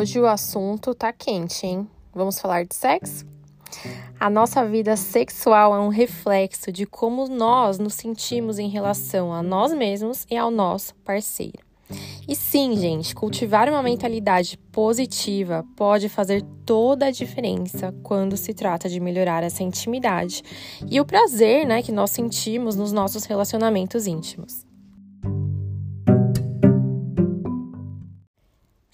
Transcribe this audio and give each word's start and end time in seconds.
Hoje 0.00 0.18
o 0.18 0.26
assunto 0.26 0.94
tá 0.94 1.12
quente, 1.12 1.66
hein? 1.66 1.86
Vamos 2.14 2.40
falar 2.40 2.64
de 2.64 2.74
sexo? 2.74 3.26
A 4.18 4.30
nossa 4.30 4.64
vida 4.64 4.96
sexual 4.96 5.74
é 5.74 5.78
um 5.78 5.88
reflexo 5.88 6.72
de 6.72 6.86
como 6.86 7.28
nós 7.28 7.78
nos 7.78 7.92
sentimos 7.92 8.58
em 8.58 8.70
relação 8.70 9.30
a 9.30 9.42
nós 9.42 9.74
mesmos 9.74 10.26
e 10.30 10.38
ao 10.38 10.50
nosso 10.50 10.94
parceiro. 11.04 11.58
E 12.26 12.34
sim, 12.34 12.78
gente, 12.78 13.14
cultivar 13.14 13.68
uma 13.68 13.82
mentalidade 13.82 14.56
positiva 14.72 15.66
pode 15.76 16.08
fazer 16.08 16.42
toda 16.64 17.04
a 17.04 17.10
diferença 17.10 17.94
quando 18.02 18.38
se 18.38 18.54
trata 18.54 18.88
de 18.88 18.98
melhorar 19.00 19.42
essa 19.42 19.62
intimidade 19.62 20.42
e 20.90 20.98
o 20.98 21.04
prazer 21.04 21.66
né, 21.66 21.82
que 21.82 21.92
nós 21.92 22.10
sentimos 22.10 22.74
nos 22.74 22.90
nossos 22.90 23.24
relacionamentos 23.24 24.06
íntimos. 24.06 24.69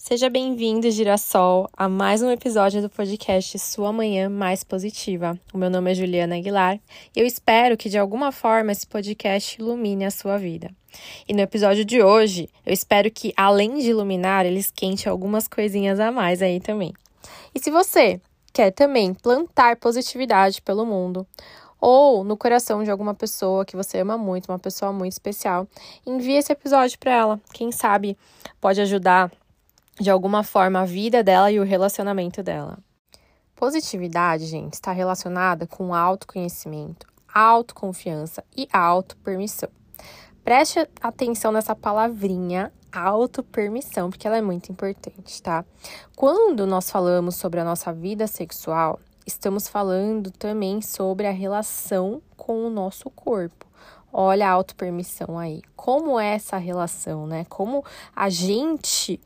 Seja 0.09 0.31
bem-vindo, 0.31 0.89
Girassol, 0.89 1.69
a 1.77 1.89
mais 1.89 2.23
um 2.23 2.31
episódio 2.31 2.81
do 2.81 2.89
podcast 2.89 3.59
Sua 3.59 3.93
Manhã 3.93 4.31
Mais 4.31 4.63
Positiva. 4.63 5.37
O 5.53 5.59
meu 5.59 5.69
nome 5.69 5.91
é 5.91 5.95
Juliana 5.97 6.37
Aguilar 6.37 6.79
e 7.13 7.19
eu 7.19 7.27
espero 7.27 7.77
que 7.77 7.89
de 7.89 7.99
alguma 7.99 8.31
forma 8.31 8.71
esse 8.71 8.87
podcast 8.87 9.61
ilumine 9.61 10.05
a 10.05 10.11
sua 10.13 10.39
vida. 10.39 10.71
E 11.29 11.35
no 11.35 11.41
episódio 11.41 11.85
de 11.85 12.01
hoje, 12.01 12.49
eu 12.65 12.73
espero 12.73 13.11
que, 13.11 13.35
além 13.37 13.79
de 13.79 13.91
iluminar, 13.91 14.47
ele 14.47 14.61
esquente 14.61 15.09
algumas 15.09 15.49
coisinhas 15.49 15.99
a 15.99 16.13
mais 16.13 16.41
aí 16.41 16.61
também. 16.61 16.95
E 17.53 17.59
se 17.59 17.69
você 17.69 18.21
quer 18.53 18.71
também 18.71 19.13
plantar 19.13 19.75
positividade 19.75 20.63
pelo 20.63 20.87
mundo, 20.87 21.27
ou 21.81 22.23
no 22.23 22.37
coração 22.37 22.85
de 22.85 22.93
alguma 22.93 23.13
pessoa 23.13 23.65
que 23.65 23.75
você 23.75 23.99
ama 23.99 24.17
muito, 24.17 24.53
uma 24.53 24.59
pessoa 24.61 24.93
muito 24.93 25.15
especial, 25.15 25.67
envie 26.07 26.37
esse 26.37 26.53
episódio 26.53 26.97
para 26.97 27.11
ela. 27.11 27.41
Quem 27.53 27.73
sabe 27.73 28.17
pode 28.61 28.81
ajudar 28.81 29.33
de 29.99 30.11
alguma 30.11 30.43
forma 30.43 30.81
a 30.81 30.85
vida 30.85 31.23
dela 31.23 31.51
e 31.51 31.59
o 31.59 31.65
relacionamento 31.65 32.43
dela. 32.43 32.79
Positividade, 33.55 34.47
gente, 34.47 34.75
está 34.75 34.93
relacionada 34.93 35.67
com 35.67 35.95
autoconhecimento, 35.95 37.07
autoconfiança 37.33 38.45
e 38.55 38.69
autopermissão. 38.73 39.71
Preste 40.45 40.87
atenção 41.01 41.51
nessa 41.51 41.75
palavrinha 41.75 42.73
autopermissão, 42.93 44.11
porque 44.11 44.27
ela 44.27 44.37
é 44.37 44.43
muito 44.43 44.71
importante, 44.71 45.43
tá? 45.43 45.65
Quando 46.15 46.67
nós 46.67 46.91
falamos 46.91 47.37
sobre 47.37 47.61
a 47.61 47.65
nossa 47.65 47.93
vida 47.93 48.27
sexual, 48.27 49.01
estamos 49.27 49.69
falando 49.69 50.31
também 50.31 50.81
sobre 50.81 51.27
a 51.27 51.33
relação 51.33 52.23
com 52.37 52.67
o 52.67 52.71
nosso 52.71 53.11
corpo. 53.11 53.67
Olha 54.13 54.49
a 54.49 54.53
autopermissão 54.53 55.39
aí. 55.39 55.63
Como 55.75 56.19
é 56.19 56.35
essa 56.35 56.57
relação, 56.57 57.27
né? 57.27 57.45
Como 57.49 57.85
a 58.15 58.31
gente 58.31 59.21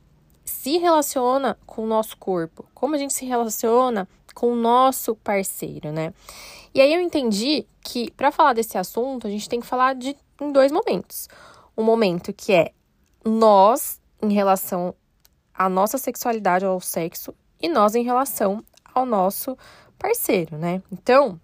se 0.61 0.77
relaciona 0.77 1.57
com 1.65 1.85
o 1.85 1.87
nosso 1.87 2.19
corpo, 2.19 2.67
como 2.75 2.95
a 2.95 2.99
gente 2.99 3.15
se 3.15 3.25
relaciona 3.25 4.07
com 4.35 4.53
o 4.53 4.55
nosso 4.55 5.17
parceiro, 5.17 5.91
né? 5.91 6.13
E 6.75 6.83
aí 6.83 6.93
eu 6.93 7.01
entendi 7.01 7.67
que 7.81 8.11
para 8.11 8.31
falar 8.31 8.53
desse 8.53 8.77
assunto, 8.77 9.27
a 9.27 9.31
gente 9.31 9.49
tem 9.49 9.59
que 9.59 9.67
falar 9.67 9.95
de 9.95 10.15
em 10.39 10.53
dois 10.53 10.71
momentos. 10.71 11.31
Um 11.75 11.83
momento 11.83 12.31
que 12.35 12.53
é 12.53 12.73
nós 13.25 13.99
em 14.21 14.35
relação 14.35 14.95
à 15.55 15.67
nossa 15.67 15.97
sexualidade 15.97 16.67
ou 16.67 16.73
ao 16.73 16.81
sexo 16.81 17.35
e 17.59 17.67
nós 17.67 17.95
em 17.95 18.03
relação 18.03 18.63
ao 18.95 19.07
nosso 19.07 19.57
parceiro, 19.99 20.59
né? 20.59 20.83
Então, 20.93 21.41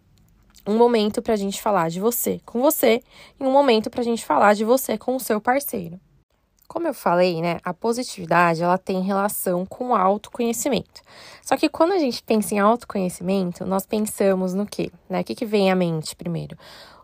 um 0.67 0.77
momento 0.77 1.23
para 1.23 1.33
a 1.33 1.39
gente 1.39 1.63
falar 1.63 1.89
de 1.89 2.01
você 2.01 2.39
com 2.45 2.61
você 2.61 3.03
e 3.41 3.43
um 3.43 3.51
momento 3.51 3.89
para 3.89 4.03
a 4.03 4.05
gente 4.05 4.27
falar 4.27 4.55
de 4.55 4.65
você 4.65 4.99
com 4.99 5.17
o 5.17 5.21
seu 5.21 5.41
parceiro. 5.41 5.99
Como 6.69 6.87
eu 6.87 6.95
falei, 6.95 7.41
né, 7.41 7.59
a 7.65 7.73
positividade 7.73 8.63
ela 8.63 8.77
tem 8.77 9.01
relação 9.01 9.65
com 9.65 9.89
o 9.89 9.95
autoconhecimento. 9.95 11.01
Só 11.43 11.57
que 11.57 11.69
quando 11.69 11.93
a 11.93 11.99
gente 11.99 12.23
pensa 12.23 12.55
em 12.55 12.59
autoconhecimento, 12.59 13.65
nós 13.65 13.87
pensamos 13.87 14.53
no 14.53 14.67
quê? 14.67 14.91
Né? 15.09 15.21
O 15.21 15.25
que, 15.25 15.35
que 15.35 15.47
vem 15.47 15.71
à 15.71 15.77
mente 15.77 16.17
primeiro? 16.17 16.57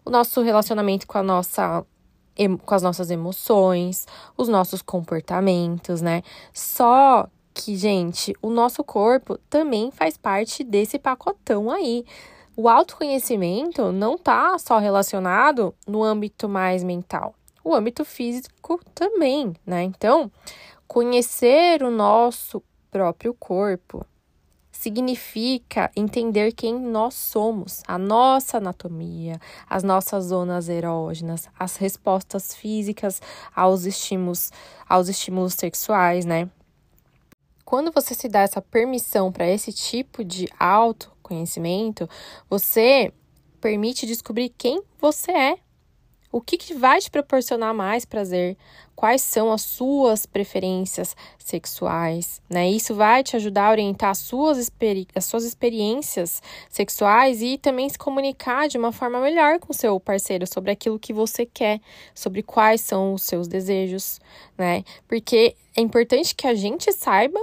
O 0.04 0.10
nosso 0.10 0.42
relacionamento 0.42 1.06
com 1.06 1.18
a 1.18 1.22
nossa 1.22 1.84
com 2.64 2.74
as 2.74 2.82
nossas 2.82 3.10
emoções, 3.10 4.06
os 4.38 4.48
nossos 4.48 4.80
comportamentos, 4.80 6.00
né? 6.00 6.22
Só 6.52 7.28
que, 7.52 7.76
gente, 7.76 8.34
o 8.40 8.48
nosso 8.48 8.82
corpo 8.82 9.38
também 9.50 9.90
faz 9.90 10.16
parte 10.16 10.64
desse 10.64 10.98
pacotão 10.98 11.70
aí. 11.70 12.06
O 12.56 12.70
autoconhecimento 12.70 13.92
não 13.92 14.16
tá 14.16 14.58
só 14.58 14.78
relacionado 14.78 15.74
no 15.86 16.02
âmbito 16.02 16.48
mais 16.48 16.82
mental 16.82 17.34
o 17.64 17.74
âmbito 17.74 18.04
físico 18.04 18.80
também, 18.94 19.54
né? 19.64 19.82
Então, 19.82 20.30
conhecer 20.86 21.82
o 21.82 21.90
nosso 21.90 22.62
próprio 22.90 23.34
corpo 23.34 24.04
significa 24.70 25.90
entender 25.94 26.52
quem 26.52 26.76
nós 26.78 27.14
somos, 27.14 27.82
a 27.86 27.96
nossa 27.96 28.56
anatomia, 28.56 29.38
as 29.70 29.84
nossas 29.84 30.24
zonas 30.24 30.68
erógenas, 30.68 31.48
as 31.56 31.76
respostas 31.76 32.54
físicas 32.54 33.22
aos 33.54 33.84
estímulos, 33.84 34.50
aos 34.88 35.08
estímulos 35.08 35.54
sexuais, 35.54 36.24
né? 36.24 36.50
Quando 37.64 37.92
você 37.92 38.12
se 38.12 38.28
dá 38.28 38.40
essa 38.40 38.60
permissão 38.60 39.30
para 39.30 39.46
esse 39.46 39.72
tipo 39.72 40.24
de 40.24 40.48
autoconhecimento, 40.58 42.08
você 42.50 43.12
permite 43.60 44.04
descobrir 44.04 44.48
quem 44.50 44.82
você 45.00 45.30
é 45.30 45.58
o 46.32 46.40
que, 46.40 46.56
que 46.56 46.72
vai 46.72 46.98
te 46.98 47.10
proporcionar 47.10 47.74
mais 47.74 48.06
prazer? 48.06 48.56
Quais 48.96 49.20
são 49.20 49.52
as 49.52 49.60
suas 49.60 50.24
preferências 50.24 51.14
sexuais? 51.38 52.40
Né? 52.48 52.70
Isso 52.70 52.94
vai 52.94 53.22
te 53.22 53.36
ajudar 53.36 53.66
a 53.66 53.70
orientar 53.70 54.10
as 54.10 54.18
suas, 54.18 54.56
experi 54.56 55.06
as 55.14 55.26
suas 55.26 55.44
experiências 55.44 56.42
sexuais 56.70 57.42
e 57.42 57.58
também 57.58 57.88
se 57.88 57.98
comunicar 57.98 58.66
de 58.66 58.78
uma 58.78 58.92
forma 58.92 59.20
melhor 59.20 59.58
com 59.58 59.74
seu 59.74 60.00
parceiro 60.00 60.46
sobre 60.46 60.70
aquilo 60.70 60.98
que 60.98 61.12
você 61.12 61.44
quer, 61.44 61.80
sobre 62.14 62.42
quais 62.42 62.80
são 62.80 63.12
os 63.12 63.22
seus 63.22 63.46
desejos, 63.46 64.18
né? 64.56 64.84
Porque 65.06 65.54
é 65.76 65.80
importante 65.82 66.34
que 66.34 66.46
a 66.46 66.54
gente 66.54 66.90
saiba 66.92 67.40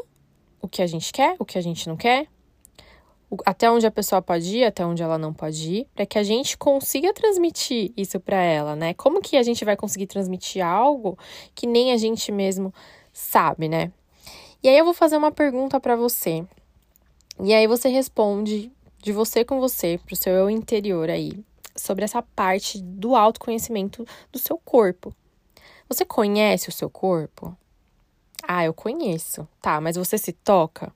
o 0.61 0.67
que 0.67 0.81
a 0.81 0.87
gente 0.87 1.11
quer, 1.13 1.35
o 1.37 1.45
que 1.45 1.57
a 1.57 1.61
gente 1.61 1.87
não 1.87 1.95
quer, 1.95 2.27
até 3.45 3.69
onde 3.69 3.85
a 3.85 3.91
pessoa 3.91 4.21
pode 4.21 4.57
ir, 4.57 4.63
até 4.63 4.85
onde 4.85 5.03
ela 5.03 5.17
não 5.17 5.33
pode 5.33 5.71
ir, 5.71 5.87
para 5.93 6.05
que 6.05 6.17
a 6.17 6.23
gente 6.23 6.57
consiga 6.57 7.13
transmitir 7.13 7.91
isso 7.95 8.19
para 8.19 8.37
ela, 8.37 8.75
né? 8.75 8.93
Como 8.93 9.21
que 9.21 9.37
a 9.37 9.43
gente 9.43 9.63
vai 9.63 9.75
conseguir 9.75 10.07
transmitir 10.07 10.65
algo 10.65 11.17
que 11.53 11.67
nem 11.67 11.91
a 11.91 11.97
gente 11.97 12.31
mesmo 12.31 12.73
sabe, 13.13 13.67
né? 13.69 13.91
E 14.63 14.67
aí 14.67 14.77
eu 14.77 14.85
vou 14.85 14.93
fazer 14.93 15.17
uma 15.17 15.31
pergunta 15.31 15.79
para 15.79 15.95
você. 15.95 16.45
E 17.41 17.53
aí 17.53 17.67
você 17.67 17.87
responde 17.87 18.71
de 19.01 19.11
você 19.11 19.45
com 19.45 19.59
você, 19.59 19.99
pro 20.05 20.15
seu 20.15 20.33
eu 20.33 20.49
interior 20.49 21.09
aí, 21.09 21.31
sobre 21.75 22.03
essa 22.03 22.21
parte 22.21 22.81
do 22.81 23.15
autoconhecimento 23.15 24.05
do 24.31 24.39
seu 24.39 24.57
corpo. 24.57 25.15
Você 25.87 26.03
conhece 26.03 26.67
o 26.67 26.71
seu 26.71 26.89
corpo? 26.89 27.55
Ah, 28.43 28.65
eu 28.65 28.73
conheço. 28.73 29.47
Tá, 29.61 29.79
mas 29.79 29.95
você 29.95 30.17
se 30.17 30.33
toca? 30.33 30.93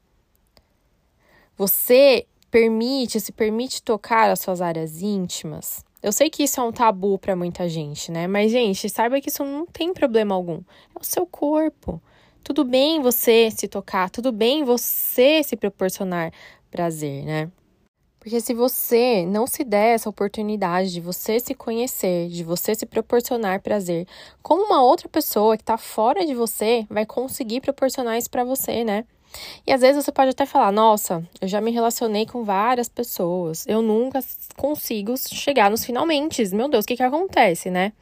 Você 1.57 2.25
permite, 2.49 3.19
se 3.19 3.31
permite 3.31 3.81
tocar 3.81 4.29
as 4.29 4.39
suas 4.39 4.61
áreas 4.61 5.01
íntimas. 5.01 5.83
Eu 6.01 6.11
sei 6.11 6.29
que 6.29 6.43
isso 6.43 6.59
é 6.59 6.63
um 6.63 6.71
tabu 6.71 7.17
para 7.17 7.35
muita 7.35 7.67
gente, 7.69 8.11
né? 8.11 8.27
Mas, 8.27 8.51
gente, 8.51 8.89
saiba 8.89 9.21
que 9.21 9.29
isso 9.29 9.43
não 9.43 9.65
tem 9.65 9.93
problema 9.93 10.35
algum. 10.35 10.57
É 10.95 10.99
o 10.99 11.03
seu 11.03 11.25
corpo. 11.25 12.01
Tudo 12.43 12.65
bem 12.65 13.01
você 13.01 13.49
se 13.49 13.67
tocar, 13.67 14.09
tudo 14.09 14.31
bem 14.31 14.65
você 14.65 15.41
se 15.43 15.55
proporcionar 15.55 16.33
prazer, 16.69 17.23
né? 17.23 17.49
Porque 18.19 18.39
se 18.39 18.53
você 18.53 19.25
não 19.25 19.45
se 19.47 19.63
der 19.63 19.95
essa 19.95 20.09
oportunidade 20.09 20.93
de 20.93 21.01
você 21.01 21.39
se 21.39 21.53
conhecer, 21.53 22.29
de 22.29 22.43
você 22.43 22.73
se 22.73 22.85
proporcionar 22.85 23.61
prazer, 23.61 24.07
como 24.41 24.63
uma 24.63 24.81
outra 24.81 25.09
pessoa 25.09 25.57
que 25.57 25.63
está 25.63 25.77
fora 25.77 26.25
de 26.25 26.33
você 26.33 26.85
vai 26.89 27.05
conseguir 27.05 27.61
proporcionar 27.61 28.17
isso 28.17 28.29
para 28.29 28.43
você, 28.43 28.83
né? 28.83 29.05
E 29.65 29.71
às 29.71 29.81
vezes 29.81 30.03
você 30.03 30.11
pode 30.11 30.31
até 30.31 30.45
falar: 30.45 30.71
nossa, 30.71 31.23
eu 31.41 31.47
já 31.47 31.59
me 31.61 31.71
relacionei 31.71 32.25
com 32.25 32.43
várias 32.43 32.89
pessoas, 32.89 33.65
eu 33.67 33.81
nunca 33.81 34.19
consigo 34.55 35.15
chegar 35.17 35.69
nos 35.71 35.83
finalmente. 35.83 36.43
Meu 36.53 36.69
Deus, 36.69 36.85
o 36.85 36.87
que, 36.87 36.95
que 36.95 37.03
acontece, 37.03 37.69
né? 37.69 37.93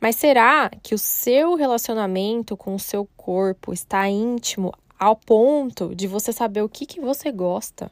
Mas 0.00 0.16
será 0.16 0.70
que 0.82 0.94
o 0.94 0.98
seu 0.98 1.54
relacionamento 1.54 2.56
com 2.56 2.74
o 2.74 2.78
seu 2.78 3.08
corpo 3.16 3.72
está 3.72 4.08
íntimo 4.08 4.72
ao 4.98 5.16
ponto 5.16 5.94
de 5.94 6.06
você 6.06 6.32
saber 6.32 6.62
o 6.62 6.68
que, 6.68 6.86
que 6.86 7.00
você 7.00 7.32
gosta? 7.32 7.90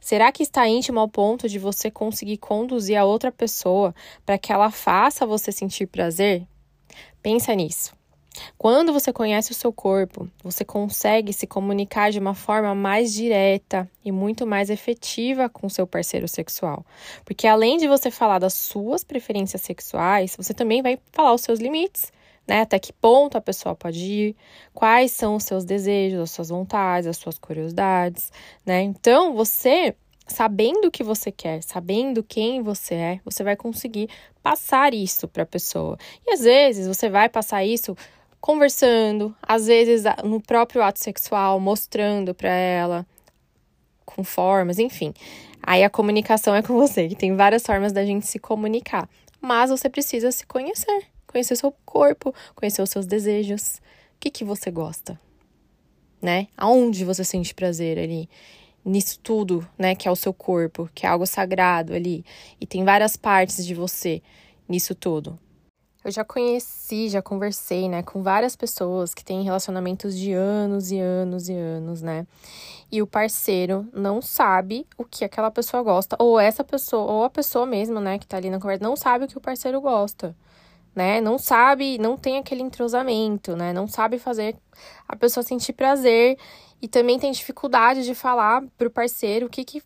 Será 0.00 0.32
que 0.32 0.42
está 0.42 0.66
íntimo 0.68 0.98
ao 1.00 1.08
ponto 1.08 1.48
de 1.48 1.58
você 1.58 1.90
conseguir 1.90 2.38
conduzir 2.38 2.96
a 2.96 3.04
outra 3.04 3.30
pessoa 3.30 3.94
para 4.24 4.38
que 4.38 4.52
ela 4.52 4.70
faça 4.70 5.26
você 5.26 5.52
sentir 5.52 5.86
prazer? 5.86 6.46
Pensa 7.22 7.54
nisso. 7.54 7.99
Quando 8.56 8.92
você 8.92 9.12
conhece 9.12 9.52
o 9.52 9.54
seu 9.54 9.72
corpo, 9.72 10.28
você 10.42 10.64
consegue 10.64 11.32
se 11.32 11.46
comunicar 11.46 12.10
de 12.10 12.18
uma 12.18 12.34
forma 12.34 12.74
mais 12.74 13.12
direta 13.12 13.88
e 14.04 14.12
muito 14.12 14.46
mais 14.46 14.70
efetiva 14.70 15.48
com 15.48 15.68
seu 15.68 15.86
parceiro 15.86 16.28
sexual. 16.28 16.84
Porque 17.24 17.46
além 17.46 17.76
de 17.76 17.88
você 17.88 18.10
falar 18.10 18.38
das 18.38 18.54
suas 18.54 19.04
preferências 19.04 19.62
sexuais, 19.62 20.36
você 20.36 20.54
também 20.54 20.82
vai 20.82 20.98
falar 21.12 21.32
os 21.34 21.40
seus 21.40 21.58
limites. 21.60 22.12
né? 22.46 22.62
Até 22.62 22.78
que 22.78 22.92
ponto 22.92 23.38
a 23.38 23.40
pessoa 23.40 23.76
pode 23.76 24.00
ir, 24.00 24.36
quais 24.74 25.12
são 25.12 25.36
os 25.36 25.44
seus 25.44 25.64
desejos, 25.64 26.20
as 26.20 26.30
suas 26.32 26.48
vontades, 26.48 27.06
as 27.06 27.16
suas 27.16 27.38
curiosidades, 27.38 28.32
né? 28.66 28.82
Então, 28.82 29.34
você 29.34 29.94
sabendo 30.26 30.86
o 30.86 30.90
que 30.90 31.02
você 31.02 31.30
quer, 31.32 31.62
sabendo 31.62 32.22
quem 32.22 32.62
você 32.62 32.94
é, 32.94 33.20
você 33.24 33.42
vai 33.42 33.56
conseguir 33.56 34.08
passar 34.42 34.94
isso 34.94 35.28
para 35.28 35.42
a 35.42 35.46
pessoa. 35.46 35.98
E 36.26 36.32
às 36.32 36.40
vezes 36.40 36.86
você 36.86 37.08
vai 37.08 37.28
passar 37.28 37.64
isso 37.64 37.96
conversando, 38.40 39.34
às 39.42 39.66
vezes 39.66 40.04
no 40.24 40.40
próprio 40.40 40.82
ato 40.82 40.98
sexual, 40.98 41.60
mostrando 41.60 42.34
para 42.34 42.50
ela 42.50 43.06
com 44.04 44.24
formas, 44.24 44.78
enfim. 44.78 45.12
Aí 45.62 45.84
a 45.84 45.90
comunicação 45.90 46.54
é 46.54 46.62
com 46.62 46.74
você, 46.74 47.08
que 47.08 47.14
tem 47.14 47.36
várias 47.36 47.62
formas 47.62 47.92
da 47.92 48.04
gente 48.04 48.26
se 48.26 48.38
comunicar, 48.38 49.08
mas 49.40 49.70
você 49.70 49.88
precisa 49.88 50.32
se 50.32 50.46
conhecer, 50.46 51.04
conhecer 51.26 51.56
seu 51.56 51.72
corpo, 51.84 52.34
conhecer 52.54 52.82
os 52.82 52.90
seus 52.90 53.06
desejos, 53.06 53.76
o 54.16 54.20
que 54.20 54.30
que 54.30 54.44
você 54.44 54.70
gosta, 54.70 55.20
né? 56.20 56.48
Aonde 56.56 57.04
você 57.04 57.24
sente 57.24 57.54
prazer 57.54 57.98
ali? 57.98 58.28
nisso 58.84 59.18
tudo, 59.22 59.66
né, 59.78 59.94
que 59.94 60.08
é 60.08 60.10
o 60.10 60.16
seu 60.16 60.32
corpo, 60.32 60.88
que 60.94 61.04
é 61.04 61.08
algo 61.08 61.26
sagrado 61.26 61.92
ali, 61.92 62.24
e 62.60 62.66
tem 62.66 62.84
várias 62.84 63.16
partes 63.16 63.64
de 63.66 63.74
você 63.74 64.22
nisso 64.68 64.94
tudo. 64.94 65.38
Eu 66.02 66.10
já 66.10 66.24
conheci, 66.24 67.10
já 67.10 67.20
conversei, 67.20 67.86
né, 67.86 68.02
com 68.02 68.22
várias 68.22 68.56
pessoas 68.56 69.12
que 69.12 69.22
têm 69.22 69.42
relacionamentos 69.42 70.16
de 70.16 70.32
anos 70.32 70.90
e 70.90 70.98
anos 70.98 71.48
e 71.50 71.52
anos, 71.52 72.00
né? 72.00 72.26
E 72.90 73.02
o 73.02 73.06
parceiro 73.06 73.86
não 73.92 74.22
sabe 74.22 74.86
o 74.96 75.04
que 75.04 75.24
aquela 75.26 75.50
pessoa 75.50 75.82
gosta, 75.82 76.16
ou 76.18 76.40
essa 76.40 76.64
pessoa, 76.64 77.10
ou 77.12 77.24
a 77.24 77.30
pessoa 77.30 77.66
mesmo, 77.66 78.00
né, 78.00 78.18
que 78.18 78.26
tá 78.26 78.38
ali 78.38 78.48
na 78.48 78.58
conversa, 78.58 78.82
não 78.82 78.96
sabe 78.96 79.26
o 79.26 79.28
que 79.28 79.36
o 79.36 79.40
parceiro 79.42 79.78
gosta, 79.78 80.34
né? 80.94 81.20
Não 81.20 81.38
sabe, 81.38 81.98
não 81.98 82.16
tem 82.16 82.38
aquele 82.38 82.62
entrosamento, 82.62 83.54
né? 83.54 83.72
Não 83.72 83.86
sabe 83.86 84.18
fazer 84.18 84.56
a 85.06 85.14
pessoa 85.14 85.44
sentir 85.44 85.74
prazer 85.74 86.38
e 86.80 86.88
também 86.88 87.18
tem 87.18 87.30
dificuldade 87.30 88.04
de 88.04 88.14
falar 88.14 88.62
pro 88.78 88.90
parceiro 88.90 89.46
o 89.46 89.50
que, 89.50 89.64
que, 89.64 89.78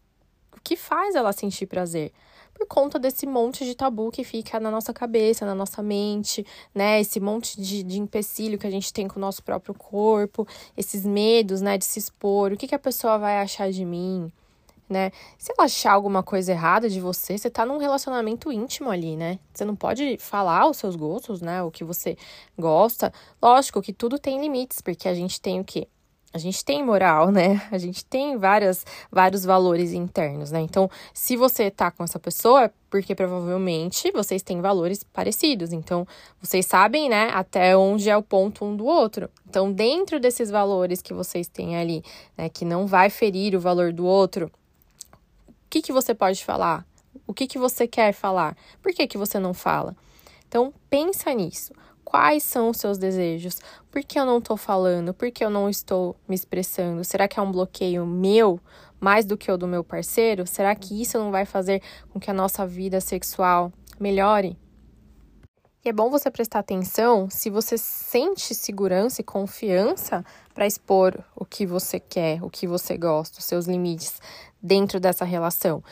o 0.56 0.60
que 0.62 0.76
faz 0.76 1.16
ela 1.16 1.32
sentir 1.32 1.66
prazer 1.66 2.12
por 2.54 2.66
conta 2.66 2.98
desse 2.98 3.26
monte 3.26 3.64
de 3.64 3.74
tabu 3.74 4.10
que 4.10 4.24
fica 4.24 4.60
na 4.60 4.70
nossa 4.70 4.92
cabeça, 4.92 5.44
na 5.44 5.54
nossa 5.54 5.82
mente, 5.82 6.46
né? 6.74 7.00
Esse 7.00 7.20
monte 7.20 7.60
de, 7.60 7.82
de 7.82 7.98
empecilho 7.98 8.58
que 8.58 8.66
a 8.66 8.70
gente 8.70 8.92
tem 8.92 9.08
com 9.08 9.18
o 9.18 9.20
nosso 9.20 9.42
próprio 9.42 9.74
corpo, 9.74 10.46
esses 10.76 11.04
medos, 11.04 11.60
né, 11.60 11.76
de 11.76 11.84
se 11.84 11.98
expor. 11.98 12.52
O 12.52 12.56
que, 12.56 12.68
que 12.68 12.74
a 12.74 12.78
pessoa 12.78 13.18
vai 13.18 13.38
achar 13.38 13.70
de 13.70 13.84
mim, 13.84 14.32
né? 14.88 15.10
Se 15.38 15.52
ela 15.52 15.66
achar 15.66 15.92
alguma 15.92 16.22
coisa 16.22 16.52
errada 16.52 16.88
de 16.88 17.00
você, 17.00 17.36
você 17.36 17.50
tá 17.50 17.66
num 17.66 17.78
relacionamento 17.78 18.52
íntimo 18.52 18.90
ali, 18.90 19.16
né? 19.16 19.38
Você 19.52 19.64
não 19.64 19.74
pode 19.74 20.16
falar 20.18 20.68
os 20.68 20.76
seus 20.76 20.96
gostos, 20.96 21.40
né? 21.40 21.62
O 21.62 21.70
que 21.70 21.84
você 21.84 22.16
gosta. 22.58 23.12
Lógico 23.42 23.82
que 23.82 23.92
tudo 23.92 24.18
tem 24.18 24.40
limites, 24.40 24.80
porque 24.80 25.08
a 25.08 25.14
gente 25.14 25.40
tem 25.40 25.60
o 25.60 25.64
quê? 25.64 25.88
A 26.34 26.38
gente 26.38 26.64
tem 26.64 26.84
moral, 26.84 27.30
né? 27.30 27.62
A 27.70 27.78
gente 27.78 28.04
tem 28.04 28.36
várias, 28.36 28.84
vários 29.10 29.44
valores 29.44 29.92
internos, 29.92 30.50
né? 30.50 30.60
Então, 30.60 30.90
se 31.14 31.36
você 31.36 31.70
tá 31.70 31.92
com 31.92 32.02
essa 32.02 32.18
pessoa, 32.18 32.64
é 32.64 32.70
porque 32.90 33.14
provavelmente 33.14 34.10
vocês 34.10 34.42
têm 34.42 34.60
valores 34.60 35.04
parecidos. 35.04 35.72
Então, 35.72 36.04
vocês 36.42 36.66
sabem, 36.66 37.08
né, 37.08 37.30
até 37.32 37.76
onde 37.76 38.10
é 38.10 38.16
o 38.16 38.22
ponto 38.22 38.64
um 38.64 38.76
do 38.76 38.84
outro. 38.84 39.30
Então, 39.48 39.70
dentro 39.70 40.18
desses 40.18 40.50
valores 40.50 41.00
que 41.00 41.14
vocês 41.14 41.46
têm 41.46 41.76
ali, 41.76 42.02
né, 42.36 42.48
que 42.48 42.64
não 42.64 42.84
vai 42.84 43.10
ferir 43.10 43.54
o 43.54 43.60
valor 43.60 43.92
do 43.92 44.04
outro, 44.04 44.50
o 45.48 45.52
que, 45.70 45.80
que 45.80 45.92
você 45.92 46.12
pode 46.16 46.44
falar? 46.44 46.84
O 47.28 47.32
que, 47.32 47.46
que 47.46 47.60
você 47.60 47.86
quer 47.86 48.12
falar? 48.12 48.56
Por 48.82 48.92
que, 48.92 49.06
que 49.06 49.16
você 49.16 49.38
não 49.38 49.54
fala? 49.54 49.94
Então, 50.48 50.74
pensa 50.90 51.32
nisso 51.32 51.72
quais 52.04 52.42
são 52.42 52.70
os 52.70 52.76
seus 52.76 52.98
desejos? 52.98 53.60
Por 53.90 54.02
que 54.04 54.18
eu 54.18 54.26
não 54.26 54.38
estou 54.38 54.56
falando? 54.56 55.14
Por 55.14 55.30
que 55.30 55.44
eu 55.44 55.50
não 55.50 55.68
estou 55.68 56.14
me 56.28 56.34
expressando? 56.34 57.02
Será 57.04 57.26
que 57.26 57.38
é 57.38 57.42
um 57.42 57.50
bloqueio 57.50 58.06
meu 58.06 58.60
mais 59.00 59.24
do 59.24 59.36
que 59.36 59.50
o 59.50 59.56
do 59.56 59.66
meu 59.66 59.82
parceiro? 59.82 60.46
Será 60.46 60.74
que 60.74 61.00
isso 61.00 61.18
não 61.18 61.30
vai 61.30 61.44
fazer 61.44 61.82
com 62.10 62.20
que 62.20 62.30
a 62.30 62.34
nossa 62.34 62.66
vida 62.66 63.00
sexual 63.00 63.72
melhore? 63.98 64.56
E 65.84 65.88
é 65.90 65.92
bom 65.92 66.08
você 66.08 66.30
prestar 66.30 66.60
atenção 66.60 67.28
se 67.28 67.50
você 67.50 67.76
sente 67.76 68.54
segurança 68.54 69.20
e 69.20 69.24
confiança 69.24 70.24
para 70.54 70.66
expor 70.66 71.22
o 71.36 71.44
que 71.44 71.66
você 71.66 72.00
quer, 72.00 72.42
o 72.42 72.48
que 72.48 72.66
você 72.66 72.96
gosta, 72.96 73.38
os 73.38 73.44
seus 73.44 73.66
limites 73.66 74.18
dentro 74.62 74.98
dessa 74.98 75.26
relação. 75.26 75.84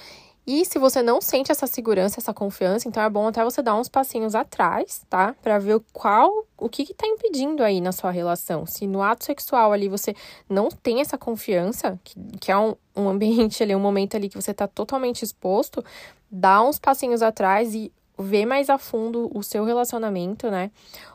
E 0.45 0.65
se 0.65 0.77
você 0.77 1.03
não 1.03 1.21
sente 1.21 1.53
essa 1.53 1.69
segurança, 1.69 2.19
essa 2.19 2.35
confiança, 2.35 2.89
então 2.89 3.01
é 3.01 3.09
bom 3.09 3.29
até 3.29 3.45
você 3.45 3.63
dar 3.63 3.77
uns 3.77 3.89
passinhos 3.89 4.35
atrás, 4.35 5.07
tá? 5.09 5.37
Para 5.41 5.59
ver 5.61 5.81
qual, 5.93 6.45
o 6.59 6.69
que 6.69 6.85
que 6.85 6.93
tá 6.93 7.07
impedindo 7.07 7.63
aí 7.63 7.81
na 7.81 7.93
sua 7.93 8.11
relação. 8.11 8.67
Se 8.67 8.89
no 8.89 9.03
ato 9.03 9.25
sexual 9.25 9.73
ali 9.73 9.89
você 9.89 10.17
não 10.49 10.69
tem 10.69 11.01
essa 11.01 11.17
confiança, 11.17 11.99
que, 12.03 12.15
que 12.41 12.51
é 12.51 12.59
um, 12.59 12.75
um 12.97 13.09
ambiente 13.09 13.63
ali, 13.63 13.75
um 13.75 13.81
momento 13.81 14.17
ali 14.17 14.29
que 14.29 14.35
você 14.35 14.53
tá 14.53 14.67
totalmente 14.67 15.23
exposto, 15.23 15.85
dá 16.29 16.61
uns 16.61 16.79
passinhos 16.79 17.23
atrás 17.23 17.73
e 17.73 17.93
vê 18.19 18.45
mais 18.45 18.69
a 18.69 18.79
fundo 18.79 19.31
o 19.33 19.45
seu 19.45 19.65
relacionamento, 19.65 20.51
né? 20.51 20.73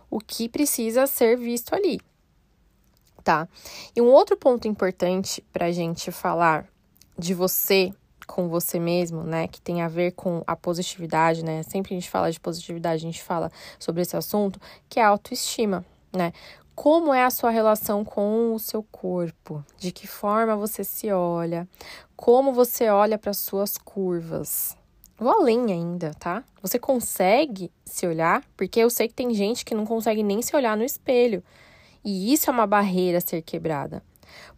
O 0.09 0.19
que 0.19 0.47
precisa 0.47 1.05
ser 1.05 1.35
visto 1.35 1.75
ali, 1.75 1.99
tá? 3.25 3.45
E 3.93 4.01
um 4.01 4.07
outro 4.07 4.37
ponto 4.37 4.69
importante 4.69 5.43
pra 5.51 5.69
gente 5.69 6.11
falar 6.11 6.65
de 7.19 7.33
você 7.33 7.91
com 8.27 8.49
você 8.49 8.77
mesmo, 8.79 9.23
né, 9.23 9.47
que 9.47 9.61
tem 9.61 9.81
a 9.81 9.87
ver 9.87 10.11
com 10.11 10.43
a 10.45 10.55
positividade, 10.55 11.43
né? 11.43 11.63
Sempre 11.63 11.95
a 11.95 11.97
gente 11.97 12.09
fala 12.09 12.31
de 12.31 12.39
positividade, 12.39 12.97
a 12.97 13.07
gente 13.09 13.23
fala 13.23 13.51
sobre 13.79 14.01
esse 14.01 14.15
assunto, 14.15 14.59
que 14.89 14.99
é 14.99 15.03
a 15.03 15.07
autoestima, 15.07 15.83
né? 16.13 16.33
Como 16.75 17.11
é 17.11 17.23
a 17.23 17.31
sua 17.31 17.49
relação 17.49 18.05
com 18.05 18.53
o 18.53 18.59
seu 18.59 18.83
corpo? 18.83 19.65
De 19.79 19.91
que 19.91 20.05
forma 20.05 20.55
você 20.55 20.83
se 20.83 21.11
olha? 21.11 21.67
Como 22.15 22.53
você 22.53 22.87
olha 22.89 23.17
para 23.17 23.33
suas 23.33 23.79
curvas? 23.79 24.77
Vou 25.17 25.31
além 25.31 25.71
ainda, 25.71 26.11
tá? 26.19 26.43
Você 26.61 26.77
consegue 26.77 27.71
se 27.83 28.05
olhar? 28.05 28.43
Porque 28.55 28.79
eu 28.79 28.91
sei 28.91 29.07
que 29.07 29.15
tem 29.15 29.33
gente 29.33 29.65
que 29.65 29.73
não 29.73 29.83
consegue 29.83 30.21
nem 30.21 30.43
se 30.43 30.55
olhar 30.55 30.77
no 30.77 30.83
espelho. 30.83 31.43
E 32.05 32.31
isso 32.31 32.47
é 32.47 32.53
uma 32.53 32.67
barreira 32.67 33.17
a 33.17 33.21
ser 33.21 33.41
quebrada. 33.41 34.03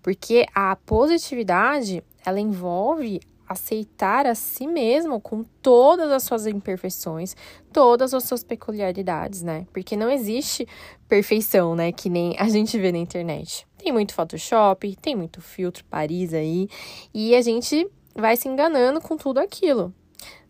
Porque 0.03 0.45
a 0.53 0.75
positividade, 0.75 2.03
ela 2.25 2.41
envolve 2.41 3.21
aceitar 3.49 4.27
a 4.27 4.35
si 4.35 4.67
mesmo 4.67 5.19
com 5.19 5.43
todas 5.43 6.11
as 6.11 6.21
suas 6.21 6.45
imperfeições, 6.45 7.35
todas 7.73 8.13
as 8.13 8.23
suas 8.23 8.43
peculiaridades, 8.43 9.41
né? 9.41 9.65
Porque 9.73 9.97
não 9.97 10.11
existe 10.11 10.67
perfeição, 11.07 11.75
né? 11.75 11.91
Que 11.91 12.09
nem 12.09 12.35
a 12.37 12.47
gente 12.47 12.77
vê 12.77 12.91
na 12.91 12.99
internet. 12.99 13.67
Tem 13.75 13.91
muito 13.91 14.13
Photoshop, 14.13 14.95
tem 14.97 15.15
muito 15.15 15.41
filtro 15.41 15.83
Paris 15.85 16.33
aí, 16.33 16.69
e 17.13 17.33
a 17.33 17.41
gente 17.41 17.89
vai 18.13 18.37
se 18.37 18.47
enganando 18.47 19.01
com 19.01 19.17
tudo 19.17 19.39
aquilo. 19.39 19.93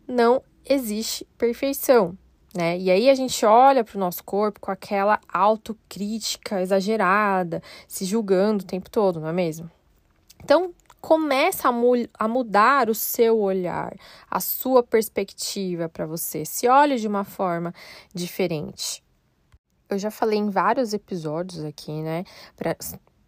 Não 0.05 0.41
existe 0.65 1.25
perfeição, 1.37 2.17
né? 2.53 2.77
E 2.77 2.91
aí 2.91 3.09
a 3.09 3.15
gente 3.15 3.45
olha 3.45 3.83
para 3.83 3.95
o 3.95 3.99
nosso 3.99 4.23
corpo 4.23 4.59
com 4.59 4.71
aquela 4.71 5.19
autocrítica 5.31 6.61
exagerada, 6.61 7.61
se 7.87 8.03
julgando 8.03 8.63
o 8.63 8.67
tempo 8.67 8.89
todo, 8.89 9.21
não 9.21 9.29
é 9.29 9.33
mesmo? 9.33 9.69
Então, 10.43 10.73
começa 11.01 11.69
a, 11.69 11.71
mu 11.71 11.93
a 12.13 12.27
mudar 12.27 12.89
o 12.89 12.95
seu 12.95 13.39
olhar, 13.39 13.95
a 14.29 14.39
sua 14.39 14.83
perspectiva 14.83 15.87
para 15.89 16.05
você. 16.05 16.45
Se 16.45 16.67
olhe 16.67 16.97
de 16.97 17.07
uma 17.07 17.23
forma 17.23 17.73
diferente. 18.13 19.03
Eu 19.89 19.97
já 19.97 20.11
falei 20.11 20.37
em 20.37 20.49
vários 20.49 20.93
episódios 20.93 21.63
aqui, 21.63 21.91
né, 22.03 22.23
pra, 22.55 22.75